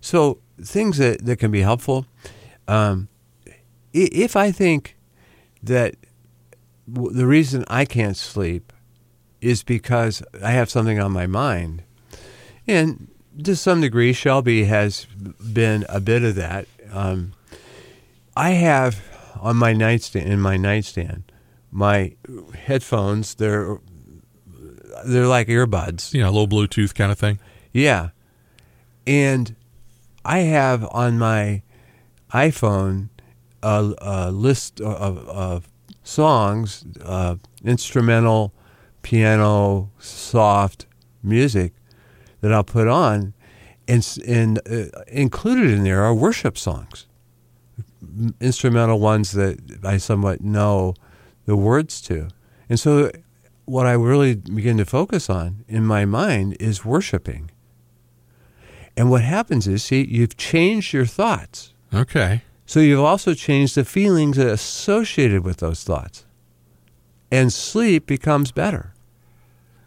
So 0.01 0.39
things 0.61 0.97
that, 0.97 1.25
that 1.25 1.37
can 1.37 1.51
be 1.51 1.61
helpful. 1.61 2.05
Um, 2.67 3.07
if 3.93 4.35
I 4.35 4.51
think 4.51 4.97
that 5.63 5.95
the 6.87 7.25
reason 7.25 7.65
I 7.67 7.85
can't 7.85 8.17
sleep 8.17 8.71
is 9.41 9.63
because 9.63 10.23
I 10.43 10.51
have 10.51 10.69
something 10.69 10.99
on 10.99 11.11
my 11.11 11.27
mind. 11.27 11.83
And 12.67 13.07
to 13.43 13.55
some 13.55 13.81
degree, 13.81 14.13
Shelby 14.13 14.65
has 14.65 15.05
been 15.05 15.85
a 15.89 15.99
bit 15.99 16.23
of 16.23 16.35
that. 16.35 16.67
Um, 16.91 17.33
I 18.35 18.51
have 18.51 19.01
on 19.39 19.57
my 19.57 19.73
nightstand, 19.73 20.31
in 20.31 20.39
my 20.39 20.57
nightstand, 20.57 21.31
my 21.71 22.15
headphones. 22.53 23.35
They're 23.35 23.79
they're 25.05 25.27
like 25.27 25.47
earbuds. 25.47 26.13
You 26.13 26.23
know, 26.23 26.31
low 26.31 26.47
Bluetooth 26.47 26.95
kind 26.95 27.11
of 27.11 27.19
thing. 27.19 27.39
Yeah. 27.73 28.09
And 29.05 29.55
I 30.23 30.39
have 30.39 30.87
on 30.91 31.19
my 31.19 31.61
iPhone 32.33 33.09
a, 33.61 33.93
a 33.99 34.31
list 34.31 34.81
of, 34.81 35.17
of 35.29 35.67
songs, 36.03 36.85
uh, 37.03 37.35
instrumental, 37.63 38.53
piano, 39.03 39.91
soft 39.99 40.87
music 41.21 41.73
that 42.45 42.53
I'll 42.53 42.63
put 42.63 42.87
on. 42.87 43.33
And, 43.87 44.17
and 44.27 44.59
uh, 44.69 45.01
included 45.07 45.71
in 45.71 45.83
there 45.83 46.03
are 46.03 46.13
worship 46.13 46.57
songs, 46.57 47.07
instrumental 48.39 48.99
ones 48.99 49.31
that 49.31 49.57
I 49.83 49.97
somewhat 49.97 50.41
know 50.41 50.93
the 51.45 51.55
words 51.55 52.01
to. 52.01 52.29
And 52.69 52.79
so 52.79 53.11
what 53.65 53.87
I 53.87 53.93
really 53.93 54.35
begin 54.35 54.77
to 54.77 54.85
focus 54.85 55.27
on 55.29 55.65
in 55.67 55.85
my 55.85 56.05
mind 56.05 56.57
is 56.59 56.85
worshiping. 56.85 57.49
And 58.97 59.09
what 59.09 59.23
happens 59.23 59.67
is, 59.67 59.83
see, 59.83 60.05
you've 60.05 60.37
changed 60.37 60.93
your 60.93 61.07
thoughts. 61.07 61.73
Okay. 61.93 62.41
So 62.65 62.79
you've 62.79 63.05
also 63.05 63.33
changed 63.33 63.75
the 63.75 63.85
feelings 63.85 64.37
associated 64.37 65.43
with 65.43 65.57
those 65.57 65.83
thoughts. 65.83 66.25
and 67.31 67.51
sleep 67.51 68.05
becomes 68.05 68.51
better. 68.51 68.93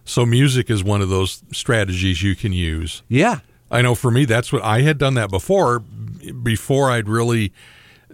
So 0.09 0.25
music 0.25 0.71
is 0.71 0.83
one 0.83 1.03
of 1.03 1.09
those 1.11 1.43
strategies 1.53 2.23
you 2.23 2.35
can 2.35 2.53
use. 2.53 3.03
Yeah. 3.09 3.41
I 3.71 3.83
know 3.83 3.95
for 3.95 4.11
me, 4.11 4.25
that's 4.25 4.51
what 4.53 4.63
I 4.65 4.81
had 4.81 4.97
done 4.97 5.15
that 5.15 5.31
before. 5.31 5.81
Before 5.81 6.91
I'd 6.91 7.09
really 7.09 7.53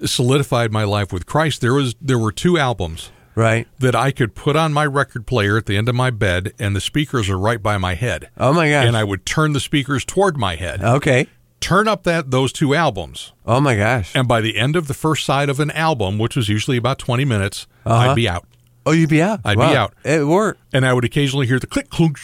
solidified 0.04 0.72
my 0.72 0.84
life 0.84 1.12
with 1.12 1.26
Christ, 1.26 1.60
there 1.60 1.72
was 1.74 1.94
there 2.00 2.18
were 2.18 2.32
two 2.32 2.58
albums 2.58 3.10
Right. 3.36 3.66
that 3.78 3.94
I 3.94 4.10
could 4.10 4.34
put 4.34 4.56
on 4.56 4.72
my 4.72 4.86
record 4.86 5.26
player 5.26 5.56
at 5.56 5.66
the 5.66 5.76
end 5.76 5.88
of 5.88 5.94
my 5.94 6.10
bed, 6.10 6.52
and 6.58 6.74
the 6.74 6.80
speakers 6.80 7.28
are 7.30 7.38
right 7.38 7.62
by 7.62 7.78
my 7.78 7.94
head. 7.94 8.28
Oh 8.36 8.52
my 8.52 8.68
gosh. 8.70 8.86
And 8.86 8.96
I 8.96 9.04
would 9.04 9.24
turn 9.26 9.52
the 9.52 9.60
speakers 9.60 10.04
toward 10.04 10.36
my 10.36 10.56
head, 10.56 10.82
okay. 10.82 11.26
turn 11.60 11.86
up 11.88 12.02
that 12.04 12.30
those 12.30 12.52
two 12.52 12.74
albums, 12.74 13.32
Oh 13.46 13.60
my 13.60 13.76
gosh. 13.76 14.14
and 14.14 14.26
by 14.28 14.40
the 14.40 14.56
end 14.56 14.74
of 14.76 14.88
the 14.88 14.94
first 14.94 15.24
side 15.24 15.48
of 15.48 15.60
an 15.60 15.70
album, 15.70 16.18
which 16.18 16.34
was 16.36 16.48
usually 16.48 16.76
about 16.76 16.98
twenty 16.98 17.24
minutes, 17.24 17.66
Uh-huh. 17.86 18.10
I'd 18.10 18.16
be 18.16 18.28
out. 18.28 18.46
Oh, 18.86 18.92
you'd 18.92 19.08
be 19.10 19.22
out. 19.22 19.40
I'd 19.44 19.56
be 19.56 19.62
out. 19.62 19.94
It 20.04 20.26
worked. 20.26 20.60
And 20.72 20.84
I 20.84 20.92
would 20.92 21.04
occasionally 21.04 21.46
hear 21.46 21.58
the 21.58 21.66
click 21.66 21.88
clunk 21.90 22.18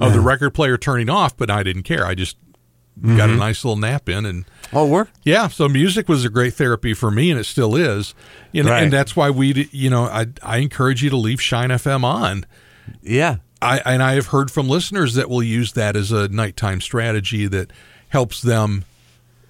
of 0.00 0.12
the 0.12 0.20
record 0.20 0.50
player 0.50 0.78
turning 0.78 1.10
off, 1.10 1.36
but 1.36 1.50
I 1.50 1.62
didn't 1.62 1.82
care. 1.82 2.06
I 2.06 2.14
just 2.14 2.36
got 3.02 3.28
a 3.28 3.32
Mm-hmm. 3.32 3.38
nice 3.38 3.62
little 3.64 3.76
nap 3.76 4.08
in 4.08 4.24
and 4.24 4.46
Oh, 4.72 4.86
it 4.86 4.90
worked. 4.90 5.16
yeah, 5.22 5.48
so 5.48 5.68
music 5.68 6.08
was 6.08 6.24
a 6.24 6.30
great 6.30 6.54
therapy 6.54 6.94
for 6.94 7.10
me, 7.10 7.30
and 7.30 7.38
it 7.38 7.44
still 7.44 7.76
is. 7.76 8.14
You 8.52 8.62
know, 8.62 8.70
Right. 8.70 8.84
and 8.84 8.92
that's 8.92 9.14
why 9.14 9.28
we, 9.30 9.68
you 9.70 9.90
know, 9.90 10.04
I 10.04 10.26
I 10.42 10.58
encourage 10.58 11.02
you 11.04 11.10
to 11.10 11.16
leave 11.16 11.40
Shine 11.42 11.68
FM 11.70 12.04
on. 12.04 12.46
Yeah. 13.02 13.36
I 13.60 13.78
and 13.84 14.02
I 14.02 14.14
have 14.14 14.28
heard 14.28 14.50
from 14.50 14.68
listeners 14.68 15.14
that 15.14 15.28
will 15.28 15.42
use 15.42 15.72
that 15.72 15.94
as 15.94 16.10
a 16.10 16.28
nighttime 16.28 16.80
strategy 16.80 17.46
that 17.48 17.70
helps 18.08 18.40
them 18.40 18.84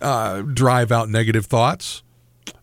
uh, 0.03 0.43
drive 0.43 0.91
out 0.93 1.09
negative 1.09 1.47
thoughts. 1.47 2.03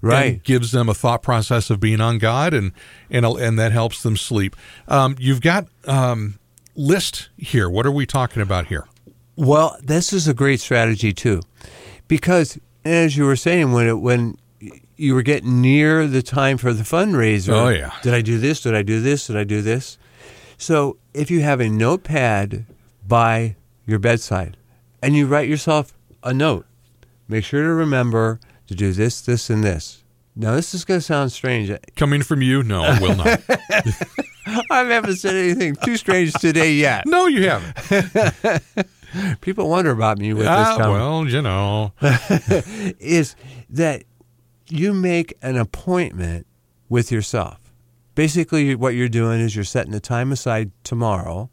Right. 0.01 0.43
gives 0.43 0.71
them 0.71 0.89
a 0.89 0.93
thought 0.93 1.21
process 1.23 1.69
of 1.69 1.79
being 1.79 2.01
on 2.01 2.17
God, 2.17 2.53
and 2.53 2.71
and 3.09 3.25
and 3.25 3.57
that 3.59 3.71
helps 3.71 4.03
them 4.03 4.17
sleep. 4.17 4.55
Um, 4.87 5.15
you've 5.19 5.41
got 5.41 5.67
um, 5.85 6.39
list 6.75 7.29
here. 7.37 7.69
What 7.69 7.85
are 7.85 7.91
we 7.91 8.05
talking 8.05 8.41
about 8.41 8.67
here? 8.67 8.85
Well, 9.35 9.77
this 9.81 10.13
is 10.13 10.27
a 10.27 10.33
great 10.33 10.59
strategy 10.59 11.13
too, 11.13 11.41
because 12.07 12.57
as 12.85 13.15
you 13.17 13.25
were 13.25 13.35
saying, 13.35 13.71
when 13.71 13.87
it, 13.87 13.93
when 13.99 14.37
you 14.95 15.15
were 15.15 15.21
getting 15.23 15.61
near 15.61 16.05
the 16.07 16.21
time 16.21 16.57
for 16.57 16.71
the 16.73 16.83
fundraiser, 16.83 17.53
Oh, 17.53 17.69
yeah. 17.69 17.91
did 18.03 18.13
I 18.13 18.21
do 18.21 18.37
this? 18.37 18.61
Did 18.61 18.75
I 18.75 18.83
do 18.83 19.01
this? 19.01 19.27
Did 19.27 19.37
I 19.37 19.43
do 19.43 19.61
this? 19.61 19.97
So 20.57 20.97
if 21.13 21.31
you 21.31 21.41
have 21.41 21.59
a 21.59 21.67
notepad 21.69 22.65
by 23.07 23.55
your 23.85 23.99
bedside, 23.99 24.55
and 25.01 25.15
you 25.15 25.25
write 25.27 25.49
yourself 25.49 25.97
a 26.23 26.33
note, 26.33 26.65
make 27.27 27.43
sure 27.43 27.63
to 27.63 27.73
remember 27.73 28.39
to 28.73 28.77
do 28.77 28.91
this, 28.91 29.21
this, 29.21 29.49
and 29.49 29.63
this. 29.63 30.03
Now, 30.35 30.55
this 30.55 30.73
is 30.73 30.83
going 30.83 30.99
to 30.99 31.05
sound 31.05 31.31
strange. 31.31 31.71
Coming 31.95 32.23
from 32.23 32.41
you? 32.41 32.63
No, 32.63 32.83
it 32.85 33.01
will 33.01 33.15
not. 33.15 33.41
I 34.71 34.83
haven't 34.83 35.17
said 35.17 35.35
anything 35.35 35.75
too 35.83 35.95
strange 35.95 36.33
today 36.33 36.73
yet. 36.73 37.05
no, 37.05 37.27
you 37.27 37.49
haven't. 37.49 38.63
People 39.41 39.69
wonder 39.69 39.91
about 39.91 40.17
me 40.17 40.33
with 40.33 40.47
Ah, 40.47 40.57
this 40.75 40.83
comment. 40.83 40.91
well, 40.91 41.27
you 41.27 41.41
know. 41.41 41.93
is 42.99 43.35
that 43.69 44.03
you 44.69 44.93
make 44.93 45.35
an 45.43 45.55
appointment 45.55 46.47
with 46.89 47.11
yourself. 47.11 47.59
Basically, 48.15 48.73
what 48.75 48.95
you're 48.95 49.09
doing 49.09 49.39
is 49.39 49.55
you're 49.55 49.63
setting 49.65 49.91
the 49.91 49.99
time 49.99 50.31
aside 50.31 50.71
tomorrow. 50.83 51.49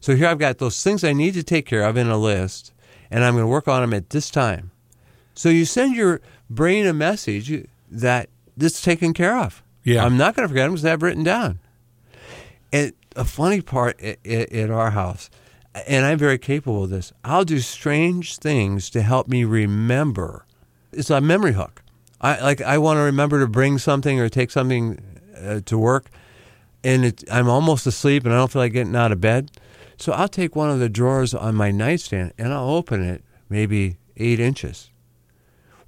So 0.00 0.16
here 0.16 0.26
I've 0.26 0.38
got 0.38 0.58
those 0.58 0.82
things 0.82 1.04
I 1.04 1.12
need 1.12 1.34
to 1.34 1.42
take 1.44 1.66
care 1.66 1.82
of 1.82 1.96
in 1.96 2.08
a 2.08 2.18
list, 2.18 2.72
and 3.12 3.22
I'm 3.24 3.34
going 3.34 3.44
to 3.44 3.48
work 3.48 3.68
on 3.68 3.80
them 3.80 3.94
at 3.94 4.10
this 4.10 4.28
time. 4.30 4.72
So 5.34 5.48
you 5.48 5.64
send 5.64 5.94
your 5.96 6.20
brain 6.54 6.86
a 6.86 6.92
message 6.92 7.66
that 7.90 8.28
this 8.56 8.74
is 8.74 8.82
taken 8.82 9.12
care 9.12 9.36
of. 9.36 9.62
Yeah. 9.82 10.04
I'm 10.04 10.16
not 10.16 10.34
going 10.34 10.44
to 10.44 10.48
forget 10.48 10.66
them 10.66 10.72
because 10.72 10.84
I 10.84 10.90
have 10.90 11.02
written 11.02 11.24
down. 11.24 11.58
And 12.72 12.92
a 13.16 13.24
funny 13.24 13.60
part 13.60 14.00
in 14.00 14.70
our 14.70 14.90
house, 14.90 15.30
and 15.86 16.04
I'm 16.04 16.18
very 16.18 16.38
capable 16.38 16.84
of 16.84 16.90
this, 16.90 17.12
I'll 17.24 17.44
do 17.44 17.60
strange 17.60 18.38
things 18.38 18.90
to 18.90 19.02
help 19.02 19.28
me 19.28 19.44
remember. 19.44 20.46
It's 20.92 21.10
a 21.10 21.20
memory 21.20 21.52
hook. 21.52 21.82
I 22.20 22.40
like 22.40 22.62
I 22.62 22.78
want 22.78 22.96
to 22.96 23.02
remember 23.02 23.40
to 23.40 23.46
bring 23.46 23.78
something 23.78 24.18
or 24.18 24.28
take 24.28 24.50
something 24.50 24.98
uh, 25.40 25.60
to 25.66 25.76
work, 25.76 26.06
and 26.82 27.04
it, 27.04 27.24
I'm 27.30 27.48
almost 27.48 27.86
asleep 27.86 28.24
and 28.24 28.32
I 28.32 28.38
don't 28.38 28.50
feel 28.50 28.62
like 28.62 28.72
getting 28.72 28.96
out 28.96 29.12
of 29.12 29.20
bed. 29.20 29.50
So 29.96 30.12
I'll 30.12 30.28
take 30.28 30.56
one 30.56 30.70
of 30.70 30.78
the 30.78 30.88
drawers 30.88 31.34
on 31.34 31.54
my 31.54 31.70
nightstand 31.70 32.32
and 32.38 32.52
I'll 32.52 32.70
open 32.70 33.02
it 33.02 33.22
maybe 33.48 33.96
eight 34.16 34.40
inches. 34.40 34.90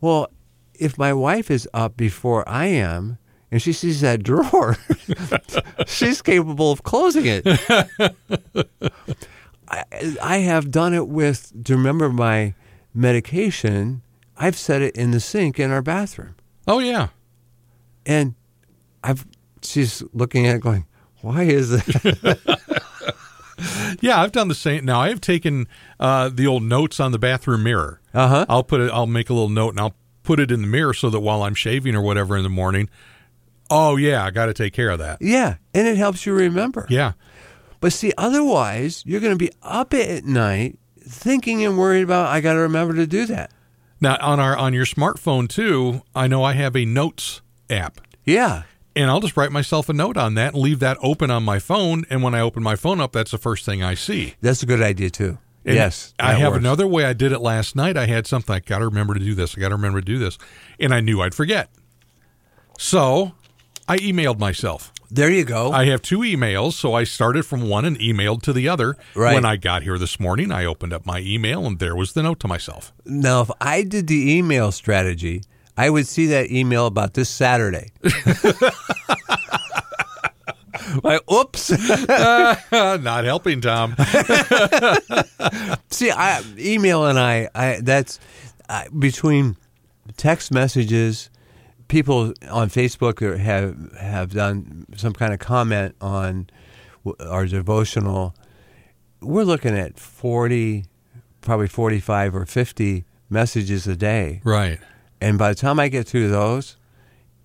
Well, 0.00 0.30
if 0.78 0.98
my 0.98 1.12
wife 1.12 1.50
is 1.50 1.68
up 1.74 1.96
before 1.96 2.48
I 2.48 2.66
am 2.66 3.18
and 3.50 3.60
she 3.62 3.72
sees 3.72 4.00
that 4.00 4.22
drawer, 4.22 4.76
she's 5.86 6.22
capable 6.22 6.72
of 6.72 6.82
closing 6.82 7.24
it. 7.26 7.44
I, 9.68 9.84
I 10.22 10.36
have 10.38 10.70
done 10.70 10.94
it 10.94 11.08
with, 11.08 11.64
to 11.64 11.76
remember 11.76 12.08
my 12.08 12.54
medication, 12.94 14.02
I've 14.36 14.56
set 14.56 14.82
it 14.82 14.96
in 14.96 15.10
the 15.10 15.20
sink 15.20 15.58
in 15.58 15.70
our 15.70 15.82
bathroom. 15.82 16.36
Oh 16.66 16.78
yeah. 16.78 17.08
And 18.04 18.34
I've, 19.02 19.26
she's 19.62 20.02
looking 20.12 20.46
at 20.46 20.56
it 20.56 20.62
going, 20.62 20.86
why 21.20 21.42
is 21.44 21.70
that? 21.70 22.38
Yeah, 24.00 24.20
I've 24.20 24.32
done 24.32 24.48
the 24.48 24.54
same. 24.54 24.84
Now 24.84 25.00
I 25.00 25.08
have 25.08 25.20
taken 25.20 25.66
uh, 25.98 26.28
the 26.28 26.46
old 26.46 26.62
notes 26.62 27.00
on 27.00 27.12
the 27.12 27.18
bathroom 27.18 27.62
mirror. 27.62 28.00
Uh 28.12 28.28
huh. 28.28 28.46
I'll 28.48 28.62
put 28.62 28.80
it. 28.80 28.90
I'll 28.92 29.06
make 29.06 29.30
a 29.30 29.32
little 29.32 29.48
note 29.48 29.70
and 29.70 29.80
I'll 29.80 29.94
put 30.26 30.40
it 30.40 30.50
in 30.50 30.60
the 30.60 30.66
mirror 30.68 30.92
so 30.92 31.08
that 31.08 31.20
while 31.20 31.42
I'm 31.42 31.54
shaving 31.54 31.94
or 31.94 32.02
whatever 32.02 32.36
in 32.36 32.42
the 32.42 32.50
morning, 32.50 32.90
oh 33.70 33.96
yeah, 33.96 34.24
I 34.24 34.30
got 34.30 34.46
to 34.46 34.54
take 34.54 34.72
care 34.74 34.90
of 34.90 34.98
that. 34.98 35.22
Yeah. 35.22 35.56
And 35.72 35.88
it 35.88 35.96
helps 35.96 36.26
you 36.26 36.34
remember. 36.34 36.86
Yeah, 36.90 37.12
But 37.80 37.92
see, 37.92 38.12
otherwise, 38.18 39.02
you're 39.06 39.20
going 39.20 39.32
to 39.32 39.38
be 39.38 39.52
up 39.62 39.94
at 39.94 40.24
night 40.24 40.78
thinking 41.00 41.64
and 41.64 41.78
worried 41.78 42.02
about, 42.02 42.26
I 42.26 42.40
got 42.40 42.54
to 42.54 42.60
remember 42.60 42.94
to 42.94 43.06
do 43.06 43.26
that. 43.26 43.52
Now 44.00 44.18
on 44.20 44.38
our 44.40 44.54
on 44.56 44.74
your 44.74 44.84
smartphone 44.84 45.48
too, 45.48 46.02
I 46.14 46.26
know 46.26 46.44
I 46.44 46.52
have 46.52 46.76
a 46.76 46.84
notes 46.84 47.40
app. 47.70 48.00
Yeah. 48.24 48.64
And 48.94 49.10
I'll 49.10 49.20
just 49.20 49.36
write 49.36 49.52
myself 49.52 49.88
a 49.88 49.92
note 49.92 50.16
on 50.16 50.34
that 50.34 50.54
and 50.54 50.62
leave 50.62 50.80
that 50.80 50.98
open 51.02 51.30
on 51.30 51.44
my 51.44 51.58
phone. 51.58 52.04
And 52.10 52.22
when 52.22 52.34
I 52.34 52.40
open 52.40 52.62
my 52.62 52.76
phone 52.76 53.00
up, 53.00 53.12
that's 53.12 53.30
the 53.30 53.38
first 53.38 53.64
thing 53.64 53.82
I 53.82 53.94
see. 53.94 54.34
That's 54.40 54.62
a 54.62 54.66
good 54.66 54.82
idea, 54.82 55.10
too. 55.10 55.38
And 55.66 55.74
yes. 55.74 56.14
I 56.18 56.34
have 56.34 56.52
works. 56.52 56.60
another 56.60 56.86
way 56.86 57.04
I 57.04 57.12
did 57.12 57.32
it 57.32 57.40
last 57.40 57.74
night. 57.74 57.96
I 57.96 58.06
had 58.06 58.26
something 58.26 58.54
I 58.54 58.60
got 58.60 58.78
to 58.78 58.84
remember 58.84 59.14
to 59.14 59.20
do 59.20 59.34
this. 59.34 59.56
I 59.56 59.60
got 59.60 59.70
to 59.70 59.74
remember 59.74 60.00
to 60.00 60.04
do 60.04 60.16
this. 60.16 60.38
And 60.78 60.94
I 60.94 61.00
knew 61.00 61.20
I'd 61.20 61.34
forget. 61.34 61.70
So 62.78 63.32
I 63.88 63.96
emailed 63.98 64.38
myself. 64.38 64.92
There 65.10 65.30
you 65.30 65.44
go. 65.44 65.72
I 65.72 65.86
have 65.86 66.02
two 66.02 66.18
emails, 66.20 66.72
so 66.74 66.94
I 66.94 67.04
started 67.04 67.44
from 67.44 67.68
one 67.68 67.84
and 67.84 67.98
emailed 67.98 68.42
to 68.42 68.52
the 68.52 68.68
other. 68.68 68.96
Right. 69.14 69.34
When 69.34 69.44
I 69.44 69.56
got 69.56 69.82
here 69.82 69.98
this 69.98 70.18
morning, 70.20 70.52
I 70.52 70.64
opened 70.64 70.92
up 70.92 71.04
my 71.04 71.20
email 71.20 71.66
and 71.66 71.78
there 71.78 71.96
was 71.96 72.12
the 72.12 72.22
note 72.22 72.40
to 72.40 72.48
myself. 72.48 72.92
now, 73.04 73.42
if 73.42 73.50
I 73.60 73.82
did 73.82 74.06
the 74.06 74.36
email 74.36 74.72
strategy, 74.72 75.42
I 75.76 75.90
would 75.90 76.06
see 76.06 76.26
that 76.28 76.50
email 76.50 76.86
about 76.86 77.14
this 77.14 77.28
Saturday. 77.28 77.90
like, 81.02 81.20
oops. 81.30 81.70
Not 82.08 83.24
helping, 83.24 83.60
Tom. 83.60 83.96
See, 85.90 86.10
I, 86.10 86.42
email 86.58 87.06
and 87.06 87.18
I, 87.18 87.48
I 87.54 87.80
that's 87.82 88.18
between 88.98 89.56
text 90.16 90.52
messages, 90.52 91.30
people 91.88 92.32
on 92.50 92.68
Facebook 92.68 93.38
have 93.38 93.92
have 93.98 94.32
done 94.32 94.86
some 94.96 95.12
kind 95.12 95.32
of 95.32 95.38
comment 95.38 95.94
on 96.00 96.50
our 97.20 97.46
devotional. 97.46 98.34
We're 99.20 99.44
looking 99.44 99.76
at 99.76 99.98
forty, 99.98 100.84
probably 101.40 101.68
forty-five 101.68 102.34
or 102.34 102.46
fifty 102.46 103.04
messages 103.30 103.86
a 103.86 103.96
day, 103.96 104.40
right. 104.44 104.78
and 105.20 105.38
by 105.38 105.50
the 105.50 105.54
time 105.56 105.80
I 105.80 105.88
get 105.88 106.06
through 106.06 106.28
those, 106.28 106.76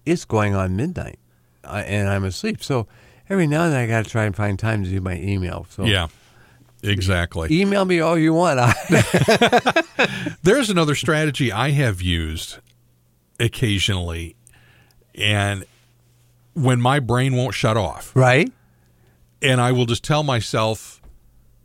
it's 0.05 0.25
going 0.25 0.53
on 0.53 0.75
midnight, 0.75 1.19
I, 1.63 1.81
and 1.83 2.09
I'm 2.09 2.23
asleep. 2.23 2.63
So 2.63 2.87
every 3.31 3.47
now 3.47 3.63
and 3.63 3.73
then 3.73 3.79
I 3.81 3.87
got 3.87 4.03
to 4.05 4.09
try 4.11 4.25
and 4.25 4.35
find 4.35 4.59
time 4.59 4.83
to 4.83 4.89
do 4.89 4.99
my 5.01 5.15
email. 5.15 5.65
So 5.69 5.85
Yeah, 5.85 6.07
exactly. 6.83 7.47
email 7.51 7.85
me 7.85 7.99
all 7.99 8.17
you 8.17 8.33
want. 8.33 8.59
There's 10.43 10.69
another 10.69 10.95
strategy 10.95 11.51
I 11.51 11.71
have 11.71 12.01
used 12.01 12.57
occasionally, 13.39 14.35
and 15.15 15.65
when 16.53 16.81
my 16.81 16.99
brain 16.99 17.35
won't 17.35 17.53
shut 17.55 17.77
off, 17.77 18.15
right? 18.15 18.51
and 19.41 19.59
I 19.59 19.71
will 19.71 19.85
just 19.87 20.03
tell 20.03 20.21
myself, 20.23 21.01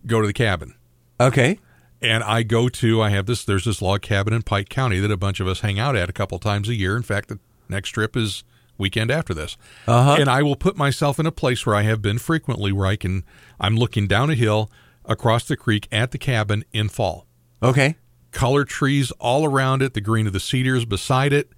go 0.06 0.20
to 0.20 0.26
the 0.26 0.32
cabin. 0.32 0.74
Okay. 1.20 1.58
And 2.00 2.22
I 2.24 2.42
go 2.42 2.68
to, 2.68 3.02
I 3.02 3.10
have 3.10 3.26
this, 3.26 3.44
there's 3.44 3.64
this 3.64 3.82
log 3.82 4.00
cabin 4.02 4.32
in 4.32 4.42
Pike 4.42 4.68
County 4.68 4.98
that 5.00 5.10
a 5.10 5.16
bunch 5.16 5.40
of 5.40 5.48
us 5.48 5.60
hang 5.60 5.78
out 5.78 5.96
at 5.96 6.08
a 6.08 6.12
couple 6.12 6.38
times 6.38 6.68
a 6.68 6.74
year. 6.74 6.96
In 6.96 7.02
fact, 7.02 7.28
the 7.28 7.38
next 7.68 7.90
trip 7.90 8.16
is 8.16 8.44
weekend 8.78 9.10
after 9.10 9.34
this. 9.34 9.56
Uh-huh. 9.86 10.16
And 10.18 10.28
I 10.28 10.42
will 10.42 10.56
put 10.56 10.76
myself 10.76 11.18
in 11.18 11.26
a 11.26 11.32
place 11.32 11.64
where 11.66 11.74
I 11.74 11.82
have 11.82 12.02
been 12.02 12.18
frequently 12.18 12.72
where 12.72 12.86
I 12.86 12.96
can, 12.96 13.24
I'm 13.60 13.76
looking 13.76 14.06
down 14.06 14.30
a 14.30 14.34
hill 14.34 14.70
across 15.04 15.44
the 15.46 15.56
creek 15.56 15.88
at 15.92 16.10
the 16.10 16.18
cabin 16.18 16.64
in 16.72 16.88
fall. 16.88 17.26
Okay. 17.62 17.96
Color 18.32 18.64
trees 18.64 19.10
all 19.12 19.44
around 19.44 19.82
it, 19.82 19.94
the 19.94 20.00
green 20.00 20.26
of 20.26 20.32
the 20.32 20.40
cedars 20.40 20.84
beside 20.84 21.32
it. 21.32 21.50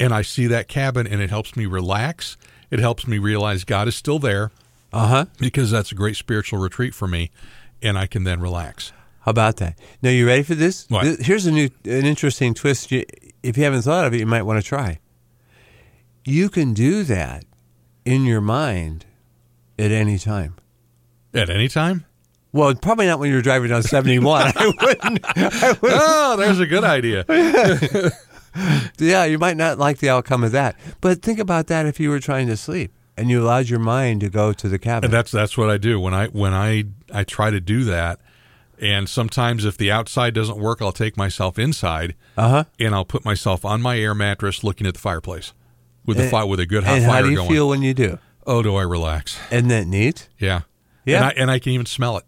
And 0.00 0.12
I 0.14 0.22
see 0.22 0.46
that 0.46 0.68
cabin 0.68 1.06
and 1.06 1.20
it 1.20 1.30
helps 1.30 1.56
me 1.56 1.66
relax. 1.66 2.36
It 2.70 2.78
helps 2.78 3.06
me 3.06 3.18
realize 3.18 3.64
God 3.64 3.88
is 3.88 3.94
still 3.94 4.18
there. 4.18 4.50
Uh 4.92 5.06
huh. 5.06 5.24
because 5.38 5.70
that's 5.70 5.90
a 5.90 5.94
great 5.94 6.16
spiritual 6.16 6.58
retreat 6.58 6.94
for 6.94 7.08
me, 7.08 7.30
and 7.80 7.98
I 7.98 8.06
can 8.06 8.24
then 8.24 8.40
relax. 8.40 8.92
How 9.20 9.30
about 9.30 9.56
that? 9.56 9.78
Now, 10.02 10.10
you 10.10 10.26
ready 10.26 10.42
for 10.42 10.54
this? 10.54 10.86
What? 10.90 11.20
Here's 11.20 11.46
a 11.46 11.50
new, 11.50 11.70
an 11.84 12.04
interesting 12.04 12.52
twist. 12.52 12.90
You, 12.92 13.04
if 13.42 13.56
you 13.56 13.64
haven't 13.64 13.82
thought 13.82 14.04
of 14.04 14.12
it, 14.12 14.20
you 14.20 14.26
might 14.26 14.42
want 14.42 14.60
to 14.60 14.66
try. 14.66 14.98
You 16.24 16.48
can 16.48 16.72
do 16.74 17.02
that 17.04 17.44
in 18.04 18.24
your 18.24 18.40
mind 18.40 19.06
at 19.78 19.90
any 19.90 20.18
time. 20.18 20.56
At 21.34 21.50
any 21.50 21.68
time? 21.68 22.04
Well, 22.52 22.74
probably 22.74 23.06
not 23.06 23.18
when 23.18 23.30
you're 23.30 23.40
driving 23.42 23.70
down 23.70 23.82
71. 23.82 24.52
I 24.56 24.66
wouldn't. 24.82 25.20
I 25.24 25.72
wouldn't. 25.80 26.00
Oh, 26.02 26.36
there's 26.36 26.60
a 26.60 26.66
good 26.66 26.84
idea. 26.84 27.24
Yeah, 28.98 29.24
you 29.24 29.38
might 29.38 29.56
not 29.56 29.78
like 29.78 29.96
the 29.98 30.10
outcome 30.10 30.44
of 30.44 30.52
that. 30.52 30.78
But 31.00 31.22
think 31.22 31.38
about 31.38 31.68
that 31.68 31.86
if 31.86 31.98
you 31.98 32.10
were 32.10 32.20
trying 32.20 32.48
to 32.48 32.56
sleep 32.58 32.92
and 33.16 33.30
you 33.30 33.42
allowed 33.42 33.70
your 33.70 33.78
mind 33.78 34.20
to 34.20 34.28
go 34.28 34.52
to 34.52 34.68
the 34.68 34.78
cabin. 34.78 35.06
And 35.06 35.12
that's 35.14 35.30
that's 35.30 35.56
what 35.56 35.70
I 35.70 35.78
do 35.78 35.98
when 35.98 36.12
I 36.12 36.26
when 36.26 36.52
I 36.52 36.84
I 37.10 37.24
try 37.24 37.48
to 37.50 37.60
do 37.60 37.84
that. 37.84 38.20
And 38.78 39.08
sometimes 39.08 39.64
if 39.64 39.78
the 39.78 39.90
outside 39.90 40.34
doesn't 40.34 40.58
work, 40.58 40.82
I'll 40.82 40.92
take 40.92 41.16
myself 41.16 41.58
inside 41.58 42.14
Uh 42.36 42.48
huh. 42.50 42.64
and 42.78 42.94
I'll 42.94 43.06
put 43.06 43.24
myself 43.24 43.64
on 43.64 43.80
my 43.80 43.98
air 43.98 44.14
mattress, 44.14 44.62
looking 44.62 44.86
at 44.86 44.92
the 44.92 45.00
fireplace 45.00 45.54
with 46.06 46.16
the 46.18 46.28
fire 46.28 46.46
with 46.46 46.60
a 46.60 46.66
good 46.66 46.84
hot 46.84 46.96
And 46.96 47.04
fire 47.04 47.14
how 47.16 47.22
do 47.22 47.30
you 47.30 47.36
going. 47.36 47.48
feel 47.50 47.68
when 47.68 47.82
you 47.82 47.94
do? 47.94 48.18
oh, 48.46 48.62
do 48.62 48.74
I 48.76 48.82
relax? 48.82 49.38
Isn't 49.50 49.68
that 49.68 49.86
neat? 49.86 50.28
Yeah, 50.38 50.62
Yeah. 51.04 51.16
And 51.18 51.24
I, 51.24 51.30
and 51.42 51.50
I 51.50 51.58
can 51.58 51.72
even 51.72 51.86
smell 51.86 52.18
it. 52.18 52.24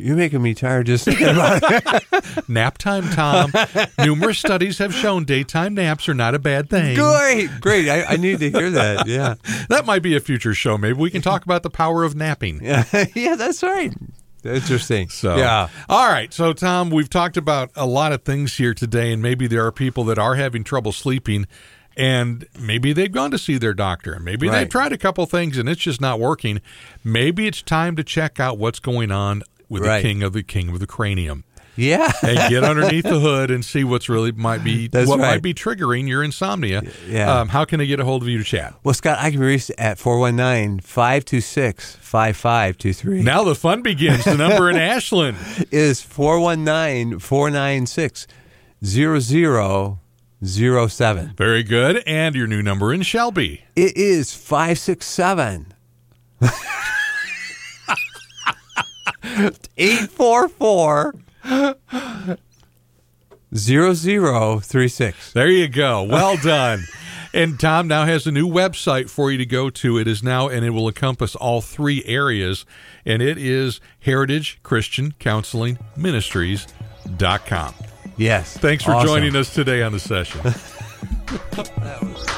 You're 0.00 0.14
making 0.16 0.42
me 0.42 0.54
tired 0.54 0.86
just 0.86 1.04
thinking 1.06 1.26
about 1.26 1.60
it. 1.64 2.48
Nap 2.48 2.78
time, 2.78 3.02
Tom. 3.10 3.50
Numerous 3.98 4.38
studies 4.38 4.78
have 4.78 4.94
shown 4.94 5.24
daytime 5.24 5.74
naps 5.74 6.08
are 6.08 6.14
not 6.14 6.36
a 6.36 6.38
bad 6.38 6.70
thing. 6.70 6.94
Great, 6.94 7.48
great. 7.60 7.88
I, 7.88 8.04
I 8.04 8.16
need 8.16 8.38
to 8.38 8.48
hear 8.50 8.70
that. 8.70 9.08
Yeah. 9.08 9.34
That 9.68 9.86
might 9.86 10.02
be 10.02 10.14
a 10.16 10.20
future 10.20 10.54
show. 10.54 10.78
Maybe 10.78 10.98
we 11.00 11.10
can 11.10 11.20
talk 11.20 11.44
about 11.44 11.64
the 11.64 11.70
power 11.70 12.04
of 12.04 12.14
napping. 12.14 12.60
Yeah, 12.62 12.84
yeah, 13.16 13.34
that's 13.34 13.62
right. 13.62 13.92
Interesting. 14.44 15.08
So, 15.08 15.36
yeah. 15.36 15.68
All 15.88 16.08
right. 16.08 16.32
So, 16.32 16.52
Tom, 16.52 16.90
we've 16.90 17.10
talked 17.10 17.36
about 17.36 17.70
a 17.74 17.84
lot 17.86 18.12
of 18.12 18.22
things 18.22 18.56
here 18.56 18.72
today, 18.74 19.12
and 19.12 19.20
maybe 19.20 19.46
there 19.48 19.66
are 19.66 19.72
people 19.72 20.04
that 20.04 20.18
are 20.18 20.36
having 20.36 20.62
trouble 20.64 20.92
sleeping, 20.92 21.46
and 21.98 22.46
maybe 22.58 22.92
they've 22.94 23.12
gone 23.12 23.30
to 23.32 23.38
see 23.38 23.58
their 23.58 23.74
doctor, 23.74 24.14
and 24.14 24.24
maybe 24.24 24.48
Right. 24.48 24.60
they've 24.60 24.68
tried 24.70 24.92
a 24.92 24.98
couple 24.98 25.26
things 25.26 25.58
and 25.58 25.68
it's 25.68 25.80
just 25.82 26.00
not 26.00 26.18
working. 26.20 26.60
Maybe 27.04 27.46
it's 27.46 27.60
time 27.60 27.96
to 27.96 28.04
check 28.04 28.38
out 28.40 28.56
what's 28.56 28.78
going 28.78 29.10
on 29.10 29.42
with 29.68 29.82
Right. 29.84 30.00
the 30.02 30.08
king 30.08 30.22
of 30.22 30.32
the 30.32 30.42
king 30.42 30.70
of 30.70 30.78
the 30.78 30.86
cranium. 30.86 31.44
Yeah. 31.76 32.10
and 32.22 32.50
get 32.50 32.64
underneath 32.72 33.04
the 33.04 33.20
hood 33.20 33.52
and 33.52 33.64
see 33.64 33.84
what's 33.84 34.08
really 34.08 34.32
might 34.32 34.64
be 34.64 34.88
That's 34.88 35.08
what 35.08 35.20
right. 35.20 35.34
might 35.34 35.42
be 35.42 35.54
triggering 35.54 36.08
your 36.08 36.24
insomnia. 36.24 36.82
Yeah. 37.08 37.32
Um, 37.40 37.48
how 37.50 37.64
can 37.64 37.80
I 37.80 37.84
get 37.84 38.00
a 38.00 38.04
hold 38.04 38.22
of 38.22 38.28
you 38.28 38.38
to 38.38 38.42
chat? 38.44 38.74
Well, 38.82 38.94
Scott, 38.94 39.18
I 39.20 39.30
can 39.30 39.38
be 39.38 39.46
reached 39.46 39.70
at 39.78 39.96
419 39.98 40.80
526 40.80 41.94
5523. 42.00 43.22
Now 43.22 43.44
the 43.44 43.54
fun 43.54 43.82
begins. 43.82 44.24
The 44.24 44.36
number 44.36 44.68
in 44.70 44.76
Ashland. 44.94 45.36
is 45.70 46.00
419 46.02 47.20
496 47.20 48.26
0007. 50.44 51.34
Very 51.36 51.62
good. 51.62 52.02
And 52.06 52.34
your 52.34 52.46
new 52.46 52.62
number 52.62 52.92
in 52.92 53.02
Shelby. 53.02 53.64
It 53.76 53.96
is 53.96 54.32
567 54.34 55.74
844 59.76 61.14
0036. 63.54 65.32
There 65.32 65.48
you 65.48 65.68
go. 65.68 66.02
Well 66.02 66.36
done. 66.42 66.84
and 67.32 67.58
Tom 67.58 67.88
now 67.88 68.04
has 68.04 68.26
a 68.26 68.32
new 68.32 68.46
website 68.48 69.08
for 69.10 69.30
you 69.32 69.38
to 69.38 69.46
go 69.46 69.70
to. 69.70 69.98
It 69.98 70.06
is 70.06 70.22
now, 70.22 70.48
and 70.48 70.64
it 70.64 70.70
will 70.70 70.86
encompass 70.88 71.34
all 71.36 71.60
three 71.60 72.04
areas, 72.04 72.64
and 73.04 73.22
it 73.22 73.38
is 73.38 73.80
Heritage 74.00 74.60
Christian 74.62 75.12
Counseling 75.18 75.78
Ministries.com. 75.96 77.74
Yes. 78.18 78.56
Thanks 78.58 78.84
for 78.84 78.92
Awesome. 78.92 79.08
joining 79.08 79.36
us 79.36 79.54
today 79.54 79.82
on 79.82 79.92
the 79.92 80.00
session. 80.00 80.40
That 80.42 81.98
was 82.02 82.26